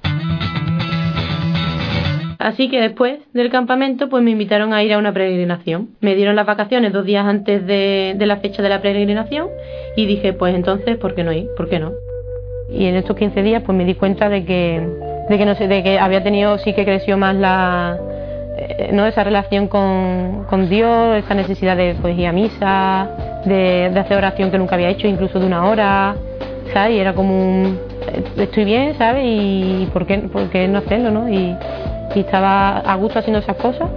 Así 2.48 2.70
que 2.70 2.80
después 2.80 3.20
del 3.34 3.50
campamento 3.50 4.08
pues 4.08 4.24
me 4.24 4.32
invitaron 4.32 4.74
a 4.74 4.82
ir 4.82 4.94
a 4.94 4.98
una 4.98 5.12
peregrinación. 5.12 5.90
Me 6.00 6.16
dieron 6.16 6.38
las 6.38 6.46
vacaciones 6.46 6.94
dos 6.94 7.04
días 7.04 7.26
antes 7.26 7.68
de, 7.68 8.16
la 8.18 8.38
fecha 8.38 8.62
de 8.64 8.70
la 8.70 8.82
peregrinación 8.82 9.50
y 9.98 10.06
dije 10.06 10.32
pues 10.32 10.56
entonces, 10.56 10.96
¿por 10.96 11.14
qué 11.14 11.26
no 11.26 11.34
ir? 11.34 11.50
¿Por 11.58 11.68
qué 11.68 11.80
no? 11.80 11.92
Y 12.72 12.86
en 12.86 12.96
estos 12.96 13.18
15 13.18 13.44
días 13.44 13.64
pues 13.66 13.78
me 13.78 13.84
di 13.84 13.96
cuenta 13.96 14.30
de 14.30 14.46
que, 14.46 14.82
de 15.30 15.38
que, 15.38 15.46
no 15.46 15.56
sé, 15.56 15.68
de 15.68 15.84
que 15.84 16.00
había 16.00 16.24
tenido, 16.24 16.58
sí 16.60 16.72
que 16.72 16.86
creció 16.86 17.18
más 17.18 17.36
la, 17.36 17.98
eh, 18.58 18.92
¿no? 18.94 19.06
esa 19.06 19.26
relación 19.26 19.68
con, 19.68 20.70
Dios, 20.70 21.18
esa 21.18 21.34
necesidad 21.34 21.76
de 21.76 21.98
pues, 22.02 22.18
ir 22.18 22.28
a 22.28 22.32
misa, 22.32 23.10
de, 23.44 23.90
de, 23.94 24.00
hacer 24.00 24.16
oración 24.16 24.52
que 24.52 24.58
nunca 24.58 24.76
había 24.76 24.88
hecho, 24.88 25.06
incluso 25.06 25.38
de 25.38 25.48
una 25.48 25.66
hora, 25.66 26.16
¿sabes? 26.72 26.96
Y 26.96 27.00
era 27.00 27.14
como 27.14 27.38
un, 27.38 27.78
eh, 28.08 28.24
estoy 28.38 28.64
bien, 28.64 28.98
¿sabes? 28.98 29.26
Y 29.26 29.90
¿por 29.92 30.08
qué, 30.08 30.20
por 30.20 30.50
qué 30.50 30.70
no 30.70 30.78
hacerlo, 30.78 31.12
no? 31.12 31.28
Y, 31.28 31.54
y 32.16 32.20
estaba 32.22 32.80
a 32.80 32.96
gusto 32.96 33.20
haciendo 33.20 33.40
esas 33.40 33.58
cosas 33.58 33.90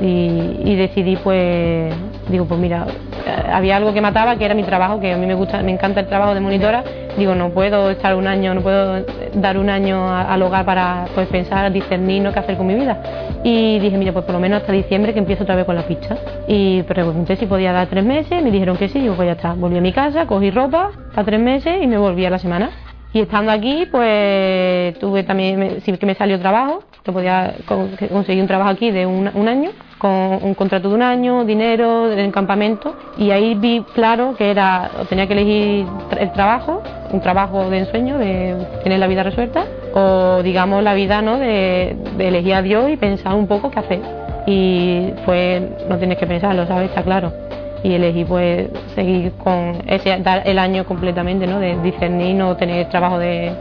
y, 0.00 0.74
decidí 0.76 1.16
pues 1.16 1.94
digo 2.28 2.46
pues 2.46 2.58
mira 2.58 2.86
eh, 3.26 3.50
había 3.52 3.76
algo 3.76 3.92
que 3.92 4.00
mataba 4.00 4.36
que 4.36 4.44
era 4.44 4.54
mi 4.54 4.64
trabajo 4.64 4.98
que 4.98 5.12
a 5.12 5.16
mí 5.16 5.26
me 5.26 5.34
gusta 5.34 5.62
me 5.62 5.72
encanta 5.72 6.00
el 6.00 6.06
trabajo 6.06 6.34
de 6.34 6.40
monitora. 6.40 6.82
Digo 7.16 7.34
no 7.36 7.50
puedo 7.50 7.90
estar 7.90 8.16
un 8.16 8.26
año 8.26 8.54
no 8.54 8.60
puedo 8.60 9.04
dar 9.34 9.56
un 9.56 9.70
año 9.70 10.12
al 10.12 10.42
hogar 10.42 10.64
para 10.64 11.04
pues 11.14 11.28
pensar 11.28 11.72
discernir 11.72 12.22
¿no? 12.22 12.32
qué 12.32 12.40
hacer 12.40 12.56
con 12.56 12.66
mi 12.66 12.74
vida. 12.74 13.40
Y 13.44 13.78
dije 13.78 13.96
mira 13.96 14.12
pues 14.12 14.24
por 14.24 14.34
lo 14.34 14.40
menos 14.40 14.62
hasta 14.62 14.72
diciembre 14.72 15.12
que 15.12 15.20
empiezo 15.20 15.44
otra 15.44 15.54
vez 15.54 15.64
con 15.64 15.76
la 15.76 15.82
pista. 15.82 16.16
Y 16.48 16.82
pregunté 16.82 17.36
si 17.36 17.46
podía 17.46 17.72
dar 17.72 17.86
tres 17.86 18.04
meses 18.04 18.42
me 18.42 18.50
dijeron 18.50 18.76
que 18.76 18.88
sí 18.88 18.98
digo 19.00 19.14
pues 19.14 19.26
ya 19.26 19.32
está. 19.32 19.54
Volví 19.54 19.78
a 19.78 19.80
mi 19.80 19.92
casa 19.92 20.26
cogí 20.26 20.50
ropa 20.50 20.90
a 21.14 21.24
tres 21.24 21.40
meses 21.40 21.80
y 21.80 21.86
me 21.86 21.98
volví 21.98 22.26
a 22.26 22.30
la 22.30 22.38
semana. 22.38 22.70
Y 23.14 23.20
estando 23.20 23.52
aquí, 23.52 23.86
pues 23.92 24.98
tuve 24.98 25.22
también, 25.22 25.80
sí 25.82 25.92
que 25.92 26.04
me 26.04 26.16
salió 26.16 26.40
trabajo, 26.40 26.82
que 27.04 27.12
podía 27.12 27.54
conseguir 27.66 28.40
un 28.40 28.48
trabajo 28.48 28.70
aquí 28.70 28.90
de 28.90 29.04
un, 29.04 29.30
un, 29.34 29.46
año, 29.46 29.72
con 29.98 30.38
un 30.42 30.54
contrato 30.54 30.88
de 30.88 30.94
un 30.94 31.02
año, 31.02 31.44
dinero, 31.44 32.10
en 32.10 32.30
campamento, 32.32 32.96
y 33.18 33.30
ahí 33.30 33.54
vi 33.54 33.84
claro 33.92 34.34
que 34.34 34.50
era, 34.50 34.90
tenía 35.10 35.26
que 35.26 35.34
elegir 35.34 35.86
el 36.18 36.32
trabajo, 36.32 36.82
un 37.12 37.20
trabajo 37.20 37.68
de 37.68 37.80
ensueño, 37.80 38.16
de 38.16 38.56
tener 38.82 38.98
la 38.98 39.06
vida 39.06 39.22
resuelta, 39.22 39.66
o 39.92 40.42
digamos 40.42 40.82
la 40.82 40.94
vida 40.94 41.20
¿no? 41.20 41.36
de, 41.36 41.94
elegir 42.18 42.54
a 42.54 42.62
Dios 42.62 42.90
y 42.90 42.96
pensar 42.96 43.34
un 43.34 43.46
poco 43.46 43.70
qué 43.70 43.80
hacer. 43.80 44.00
Y 44.46 45.10
pues 45.26 45.62
no 45.88 45.98
tienes 45.98 46.16
que 46.16 46.26
pensarlo, 46.26 46.66
¿sabes? 46.66 46.88
Está 46.88 47.02
claro 47.02 47.32
y 47.82 47.92
elegí 47.92 48.24
pues 48.24 48.70
seguir 48.94 49.32
con 49.32 49.82
ese 49.86 50.18
dar 50.20 50.42
el 50.46 50.58
año 50.58 50.86
completamente 50.86 51.46
no 51.46 51.60
de 51.60 51.76
discernir 51.82 52.34
no 52.34 52.56
tener 52.56 52.88
trabajo 52.88 53.18
de 53.18 53.52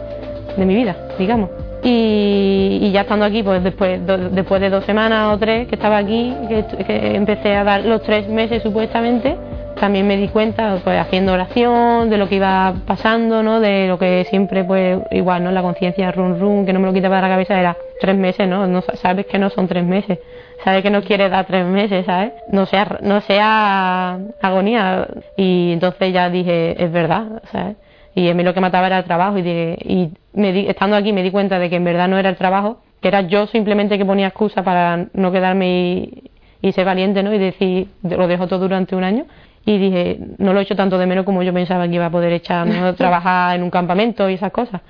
mi 0.55 0.75
vida 0.75 0.95
digamos 1.19 1.49
y, 1.83 2.79
y, 2.81 2.91
ya 2.91 3.01
estando 3.01 3.25
aquí 3.25 3.43
pues 3.43 3.63
después 3.63 4.05
do, 4.05 4.17
después 4.29 4.61
de 4.61 4.69
dos 4.69 4.85
semanas 4.85 5.33
o 5.33 5.37
tres 5.37 5.67
que 5.67 5.75
estaba 5.75 5.97
aquí 5.97 6.33
que, 6.47 7.15
empecé 7.15 7.55
a 7.55 7.63
dar 7.63 7.83
los 7.85 8.01
tres 8.03 8.27
meses 8.27 8.63
supuestamente 8.63 9.35
también 9.79 10.07
me 10.07 10.15
di 10.15 10.29
cuenta 10.29 10.79
pues 10.83 10.99
haciendo 10.99 11.33
oración 11.33 12.09
de 12.09 12.17
lo 12.17 12.29
que 12.29 12.35
iba 12.35 12.73
pasando 12.85 13.43
no 13.43 13.59
de 13.59 13.87
lo 13.87 13.99
que 13.99 14.25
siempre 14.29 14.63
pues 14.63 14.99
igual 15.11 15.43
no 15.43 15.51
la 15.51 15.61
conciencia 15.61 16.11
run 16.11 16.39
run 16.39 16.65
que 16.65 16.73
no 16.73 16.79
me 16.79 16.87
lo 16.87 16.93
quitaba 16.93 17.17
de 17.17 17.21
la 17.23 17.29
cabeza 17.29 17.59
era 17.59 17.75
tres 17.99 18.15
meses 18.15 18.47
no 18.47 18.65
no 18.67 18.81
sabes 18.81 19.25
que 19.25 19.37
no 19.37 19.49
son 19.49 19.67
tres 19.67 19.83
meses 19.83 20.19
sabe 20.63 20.81
que 20.81 20.89
no 20.89 21.01
quiere 21.01 21.29
dar 21.29 21.45
tres 21.45 21.65
meses, 21.65 22.05
¿sabes? 22.05 22.33
No 22.49 22.65
sea, 22.65 22.99
no 23.01 23.21
sea 23.21 24.19
agonía. 24.41 25.07
Y 25.35 25.73
entonces 25.73 26.13
ya 26.13 26.29
dije, 26.29 26.81
es 26.81 26.91
verdad, 26.91 27.41
¿sabes? 27.51 27.75
Y 28.15 28.29
a 28.29 28.33
mí 28.33 28.43
lo 28.43 28.53
que 28.53 28.61
mataba 28.61 28.87
era 28.87 28.99
el 28.99 29.03
trabajo. 29.05 29.37
Y, 29.37 29.41
dije, 29.41 29.77
y 29.83 30.09
me 30.33 30.51
di, 30.51 30.67
estando 30.67 30.95
aquí 30.95 31.13
me 31.13 31.23
di 31.23 31.31
cuenta 31.31 31.59
de 31.59 31.69
que 31.69 31.77
en 31.77 31.83
verdad 31.83 32.07
no 32.07 32.17
era 32.17 32.29
el 32.29 32.35
trabajo, 32.35 32.81
que 33.01 33.07
era 33.07 33.21
yo 33.21 33.47
simplemente 33.47 33.97
que 33.97 34.05
ponía 34.05 34.27
excusa 34.27 34.63
para 34.63 35.07
no 35.13 35.31
quedarme 35.31 35.69
y, 35.69 36.31
y 36.61 36.71
ser 36.71 36.85
valiente, 36.85 37.23
¿no? 37.23 37.33
Y 37.33 37.37
decir, 37.37 37.87
lo 38.03 38.27
dejo 38.27 38.47
todo 38.47 38.59
durante 38.59 38.95
un 38.95 39.03
año. 39.03 39.25
Y 39.65 39.77
dije, 39.77 40.19
no 40.37 40.53
lo 40.53 40.59
he 40.59 40.63
hecho 40.63 40.75
tanto 40.75 40.97
de 40.97 41.05
menos 41.05 41.25
como 41.25 41.41
yo 41.41 41.53
pensaba 41.53 41.87
que 41.87 41.95
iba 41.95 42.05
a 42.05 42.11
poder 42.11 42.33
echar, 42.33 42.67
¿no? 42.67 42.93
trabajar 42.95 43.55
en 43.55 43.63
un 43.63 43.69
campamento 43.69 44.29
y 44.29 44.33
esas 44.35 44.51
cosas. 44.51 44.81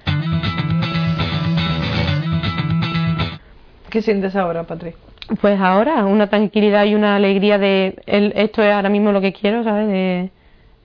¿Qué 3.90 4.02
sientes 4.02 4.36
ahora, 4.36 4.64
Patrick? 4.64 4.96
Pues 5.40 5.60
ahora, 5.60 6.06
una 6.06 6.28
tranquilidad 6.28 6.86
y 6.86 6.96
una 6.96 7.16
alegría 7.16 7.58
de 7.58 7.96
el, 8.08 8.34
esto 8.36 8.64
es 8.64 8.74
ahora 8.74 8.90
mismo 8.90 9.12
lo 9.12 9.22
que 9.22 9.34
quiero, 9.34 9.64
¿sabes? 9.64 9.88
De, 9.88 10.32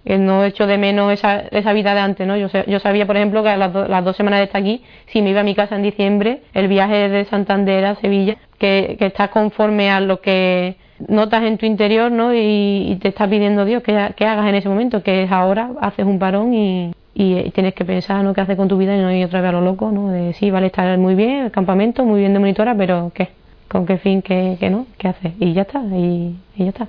que 0.08 0.16
no 0.16 0.42
echo 0.42 0.66
de 0.66 0.78
menos 0.78 1.12
esa, 1.12 1.40
esa 1.50 1.74
vida 1.74 1.92
de 1.92 2.00
antes, 2.00 2.26
¿no? 2.26 2.34
Yo, 2.34 2.48
yo 2.66 2.80
sabía, 2.80 3.06
por 3.06 3.18
ejemplo, 3.18 3.42
que 3.42 3.54
las, 3.58 3.70
do, 3.70 3.86
las 3.86 4.02
dos 4.02 4.16
semanas 4.16 4.40
de 4.40 4.44
estar 4.44 4.62
aquí, 4.62 4.82
si 5.12 5.20
me 5.20 5.28
iba 5.28 5.40
a 5.40 5.44
mi 5.44 5.54
casa 5.54 5.76
en 5.76 5.82
diciembre, 5.82 6.40
el 6.54 6.66
viaje 6.66 7.10
de 7.10 7.26
Santander 7.26 7.84
a 7.84 7.94
Sevilla, 7.96 8.38
que, 8.58 8.96
que 8.98 9.04
estás 9.04 9.28
conforme 9.28 9.90
a 9.90 10.00
lo 10.00 10.22
que 10.22 10.76
notas 11.08 11.42
en 11.42 11.58
tu 11.58 11.66
interior, 11.66 12.10
¿no? 12.10 12.32
Y, 12.34 12.96
te 13.02 13.08
está 13.08 13.28
pidiendo 13.28 13.66
Dios 13.66 13.82
que, 13.82 13.92
que, 14.16 14.24
hagas 14.24 14.48
en 14.48 14.54
ese 14.54 14.70
momento, 14.70 15.02
que 15.02 15.24
es 15.24 15.30
ahora, 15.30 15.72
haces 15.82 16.06
un 16.06 16.18
parón 16.18 16.54
y, 16.54 16.90
y 17.12 17.50
tienes 17.50 17.74
que 17.74 17.84
pensar, 17.84 18.24
¿no? 18.24 18.32
¿Qué 18.32 18.40
haces 18.40 18.56
con 18.56 18.66
tu 18.66 18.78
vida 18.78 18.96
y 18.96 19.02
no 19.02 19.12
ir 19.12 19.26
otra 19.26 19.42
vez 19.42 19.50
a 19.50 19.52
lo 19.52 19.60
loco, 19.60 19.90
¿no? 19.92 20.08
De 20.08 20.32
sí, 20.32 20.50
vale, 20.50 20.68
estar 20.68 20.96
muy 20.96 21.16
bien, 21.16 21.44
el 21.44 21.50
campamento, 21.50 22.02
muy 22.06 22.20
bien 22.20 22.32
de 22.32 22.38
monitora, 22.38 22.74
pero 22.74 23.12
¿qué? 23.14 23.28
con 23.68 23.84
qué 23.84 23.98
fin, 23.98 24.22
qué, 24.22 24.56
qué 24.58 24.70
no, 24.70 24.86
qué 24.96 25.08
hace. 25.08 25.34
Y 25.38 25.52
ya 25.52 25.62
está, 25.62 25.82
y, 25.92 26.34
ya 26.56 26.68
está. 26.70 26.88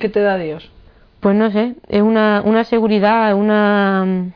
¿Qué 0.00 0.08
te 0.08 0.18
da 0.18 0.36
Dios? 0.36 0.68
Pues 1.20 1.34
no 1.34 1.50
sé, 1.50 1.74
es 1.88 2.02
una, 2.02 2.42
una 2.44 2.64
seguridad, 2.64 3.34
una 3.34 4.32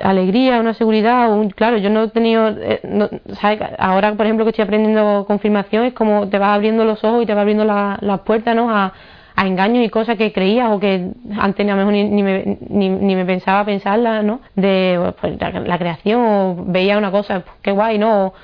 alegría, 0.00 0.60
una 0.60 0.74
seguridad. 0.74 1.30
Un, 1.32 1.50
claro, 1.50 1.76
yo 1.78 1.90
no 1.90 2.04
he 2.04 2.08
tenido. 2.08 2.48
Eh, 2.48 2.80
no, 2.84 3.08
¿sabes? 3.40 3.60
Ahora, 3.78 4.14
por 4.14 4.26
ejemplo, 4.26 4.44
que 4.44 4.50
estoy 4.50 4.64
aprendiendo 4.64 5.24
confirmación, 5.26 5.84
es 5.84 5.94
como 5.94 6.28
te 6.28 6.38
vas 6.38 6.54
abriendo 6.54 6.84
los 6.84 7.02
ojos 7.04 7.22
y 7.22 7.26
te 7.26 7.34
vas 7.34 7.42
abriendo 7.42 7.64
las 7.64 8.02
la 8.02 8.18
puertas 8.18 8.54
¿no? 8.56 8.70
a, 8.70 8.92
engaños 9.36 9.84
y 9.84 9.88
cosas 9.88 10.16
que 10.16 10.32
creías 10.32 10.70
o 10.70 10.78
que 10.78 11.10
antes 11.36 11.66
a 11.66 11.70
lo 11.70 11.76
mejor 11.76 11.92
ni, 11.92 12.04
ni, 12.04 12.22
me, 12.22 12.58
ni, 12.68 12.88
ni 12.88 13.16
me 13.16 13.24
pensaba 13.24 13.64
pensarla, 13.64 14.22
¿no? 14.22 14.40
De 14.54 15.12
pues, 15.20 15.40
la, 15.40 15.78
creación, 15.78 16.20
o 16.24 16.64
veía 16.68 16.96
una 16.96 17.10
cosa, 17.10 17.40
pues, 17.40 17.56
qué 17.62 17.72
guay, 17.72 17.98
¿no? 17.98 18.34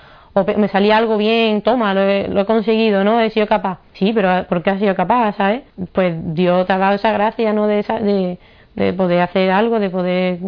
Me 0.57 0.68
salía 0.68 0.96
algo 0.96 1.16
bien, 1.16 1.62
toma, 1.62 1.94
lo 1.94 2.01
he, 2.03 2.29
lo 2.29 2.40
he, 2.40 2.44
conseguido, 2.44 3.05
¿no? 3.05 3.20
He 3.20 3.31
sido 3.31 3.46
capaz. 3.46 3.79
Sí, 3.94 4.12
pero 4.14 4.46
¿por 4.48 4.62
qué 4.62 4.70
has 4.70 4.81
sido 4.81 4.94
capaz, 4.94 5.37
sabes? 5.37 5.62
Pues 5.92 6.14
Dios 6.35 6.66
te 6.66 6.72
ha 6.72 6.79
dado 6.79 6.94
esa 6.94 7.12
gracia, 7.12 7.53
¿no? 7.53 7.66
De, 7.66 7.81
esa, 7.81 7.98
de, 7.98 8.38
de 8.74 8.92
poder 8.92 9.20
hacer 9.20 9.51
algo, 9.51 9.79
de 9.79 9.90
poder 9.90 10.38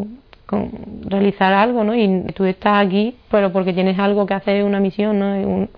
realizar 1.07 1.53
algo, 1.53 1.85
¿no? 1.85 1.95
Y 1.95 2.25
tú 2.35 2.45
estás 2.45 2.87
aquí, 2.87 3.17
pero 3.31 3.53
porque 3.53 3.73
tienes 3.73 3.99
algo 3.99 4.27
que 4.27 4.35
hacer, 4.35 4.65
una 4.65 4.81
misión, 4.81 5.19
¿no? 5.19 5.69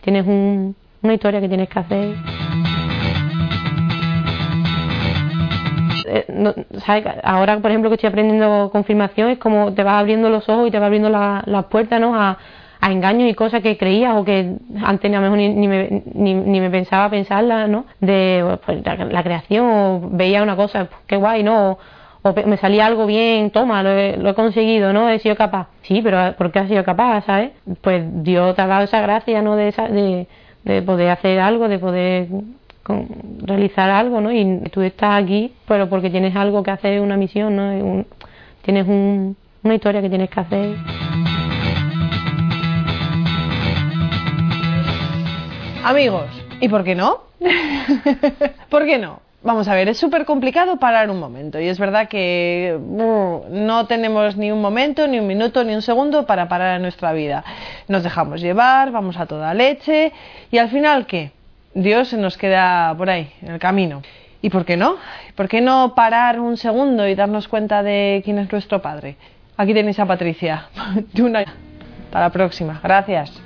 Tienes 0.00 0.26
un, 0.26 0.74
una 1.02 1.14
historia 1.14 1.40
que 1.40 1.48
tienes 1.48 1.68
que 1.68 1.78
hacer. 1.78 2.14
Eh, 6.08 6.24
no. 6.28 6.54
Ahora, 7.22 7.58
por 7.58 7.70
ejemplo, 7.70 7.90
que 7.90 7.94
estoy 7.94 8.08
aprendiendo 8.08 8.70
confirmación, 8.70 9.30
es 9.30 9.38
como 9.38 9.72
te 9.72 9.82
vas 9.82 10.00
abriendo 10.00 10.30
los 10.30 10.48
ojos 10.48 10.68
y 10.68 10.70
te 10.70 10.78
vas 10.78 10.86
abriendo 10.86 11.08
las 11.08 11.46
la 11.46 11.62
puertas, 11.62 12.00
¿no? 12.00 12.14
A, 12.14 12.38
a 12.80 12.92
engaños 12.92 13.28
y 13.28 13.34
cosas 13.34 13.62
que 13.62 13.76
creías 13.76 14.14
o 14.16 14.24
que 14.24 14.56
antes 14.84 15.12
a 15.12 15.14
lo 15.16 15.20
mejor 15.22 15.38
ni, 15.38 15.48
ni, 15.48 15.68
me, 15.68 16.02
ni, 16.14 16.34
ni 16.34 16.60
me 16.60 16.70
pensaba 16.70 17.10
pensarla, 17.10 17.66
¿no? 17.66 17.86
De 18.00 18.58
pues, 18.64 18.84
la, 18.84 18.96
la, 18.96 19.22
creación, 19.22 19.66
o 19.66 20.00
veía 20.12 20.42
una 20.42 20.56
cosa, 20.56 20.86
pues, 20.86 21.00
qué 21.06 21.16
guay, 21.16 21.42
¿no? 21.42 21.78
O, 22.22 22.34
me 22.46 22.56
salía 22.56 22.86
algo 22.86 23.06
bien, 23.06 23.50
toma, 23.50 23.82
lo 23.82 23.90
he, 23.90 24.16
lo 24.16 24.30
he, 24.30 24.34
conseguido, 24.34 24.92
¿no? 24.92 25.08
He 25.08 25.18
sido 25.18 25.36
capaz. 25.36 25.68
Sí, 25.82 26.00
pero 26.02 26.34
¿por 26.36 26.52
qué 26.52 26.58
has 26.60 26.68
sido 26.68 26.84
capaz, 26.84 27.24
sabes? 27.24 27.52
Pues 27.80 28.04
Dios 28.24 28.54
te 28.56 28.62
ha 28.62 28.66
dado 28.66 28.84
esa 28.84 29.00
gracia, 29.00 29.42
¿no? 29.42 29.56
De, 29.56 29.68
esa, 29.68 29.88
de, 29.88 30.26
de 30.64 30.82
poder 30.82 31.10
hacer 31.10 31.40
algo, 31.40 31.68
de 31.68 31.78
poder 31.78 32.28
realizar 33.42 33.90
algo, 33.90 34.20
¿no? 34.20 34.32
Y 34.32 34.60
tú 34.70 34.82
estás 34.82 35.22
aquí, 35.22 35.52
pero 35.66 35.88
porque 35.88 36.10
tienes 36.10 36.36
algo 36.36 36.62
que 36.62 36.70
hacer, 36.70 37.00
una 37.00 37.16
misión, 37.16 37.56
¿no? 37.56 37.70
Un, 37.70 38.06
tienes 38.62 38.86
un, 38.86 39.36
una 39.62 39.74
historia 39.74 40.02
que 40.02 40.08
tienes 40.08 40.30
que 40.30 40.40
hacer. 40.40 40.76
Amigos, 45.86 46.26
¿y 46.60 46.68
por 46.68 46.82
qué 46.82 46.96
no? 46.96 47.20
¿Por 48.70 48.86
qué 48.86 48.98
no? 48.98 49.20
Vamos 49.44 49.68
a 49.68 49.74
ver, 49.76 49.88
es 49.88 49.96
súper 49.96 50.24
complicado 50.24 50.80
parar 50.80 51.08
un 51.10 51.20
momento 51.20 51.60
y 51.60 51.68
es 51.68 51.78
verdad 51.78 52.08
que 52.08 52.76
uh, 52.76 53.44
no 53.50 53.86
tenemos 53.86 54.36
ni 54.36 54.50
un 54.50 54.60
momento, 54.60 55.06
ni 55.06 55.20
un 55.20 55.28
minuto, 55.28 55.62
ni 55.62 55.76
un 55.76 55.82
segundo 55.82 56.26
para 56.26 56.48
parar 56.48 56.74
en 56.74 56.82
nuestra 56.82 57.12
vida. 57.12 57.44
Nos 57.86 58.02
dejamos 58.02 58.40
llevar, 58.40 58.90
vamos 58.90 59.16
a 59.16 59.26
toda 59.26 59.54
leche 59.54 60.12
y 60.50 60.58
al 60.58 60.70
final 60.70 61.06
¿qué? 61.06 61.30
Dios 61.72 62.08
se 62.08 62.16
nos 62.16 62.36
queda 62.36 62.92
por 62.98 63.08
ahí, 63.08 63.30
en 63.40 63.52
el 63.52 63.60
camino. 63.60 64.02
¿Y 64.42 64.50
por 64.50 64.64
qué 64.64 64.76
no? 64.76 64.96
¿Por 65.36 65.48
qué 65.48 65.60
no 65.60 65.94
parar 65.94 66.40
un 66.40 66.56
segundo 66.56 67.06
y 67.06 67.14
darnos 67.14 67.46
cuenta 67.46 67.84
de 67.84 68.22
quién 68.24 68.40
es 68.40 68.50
nuestro 68.50 68.82
Padre? 68.82 69.14
Aquí 69.56 69.72
tenéis 69.72 70.00
a 70.00 70.06
Patricia. 70.06 70.66
Hasta 70.74 72.20
la 72.20 72.30
próxima. 72.30 72.80
Gracias. 72.82 73.45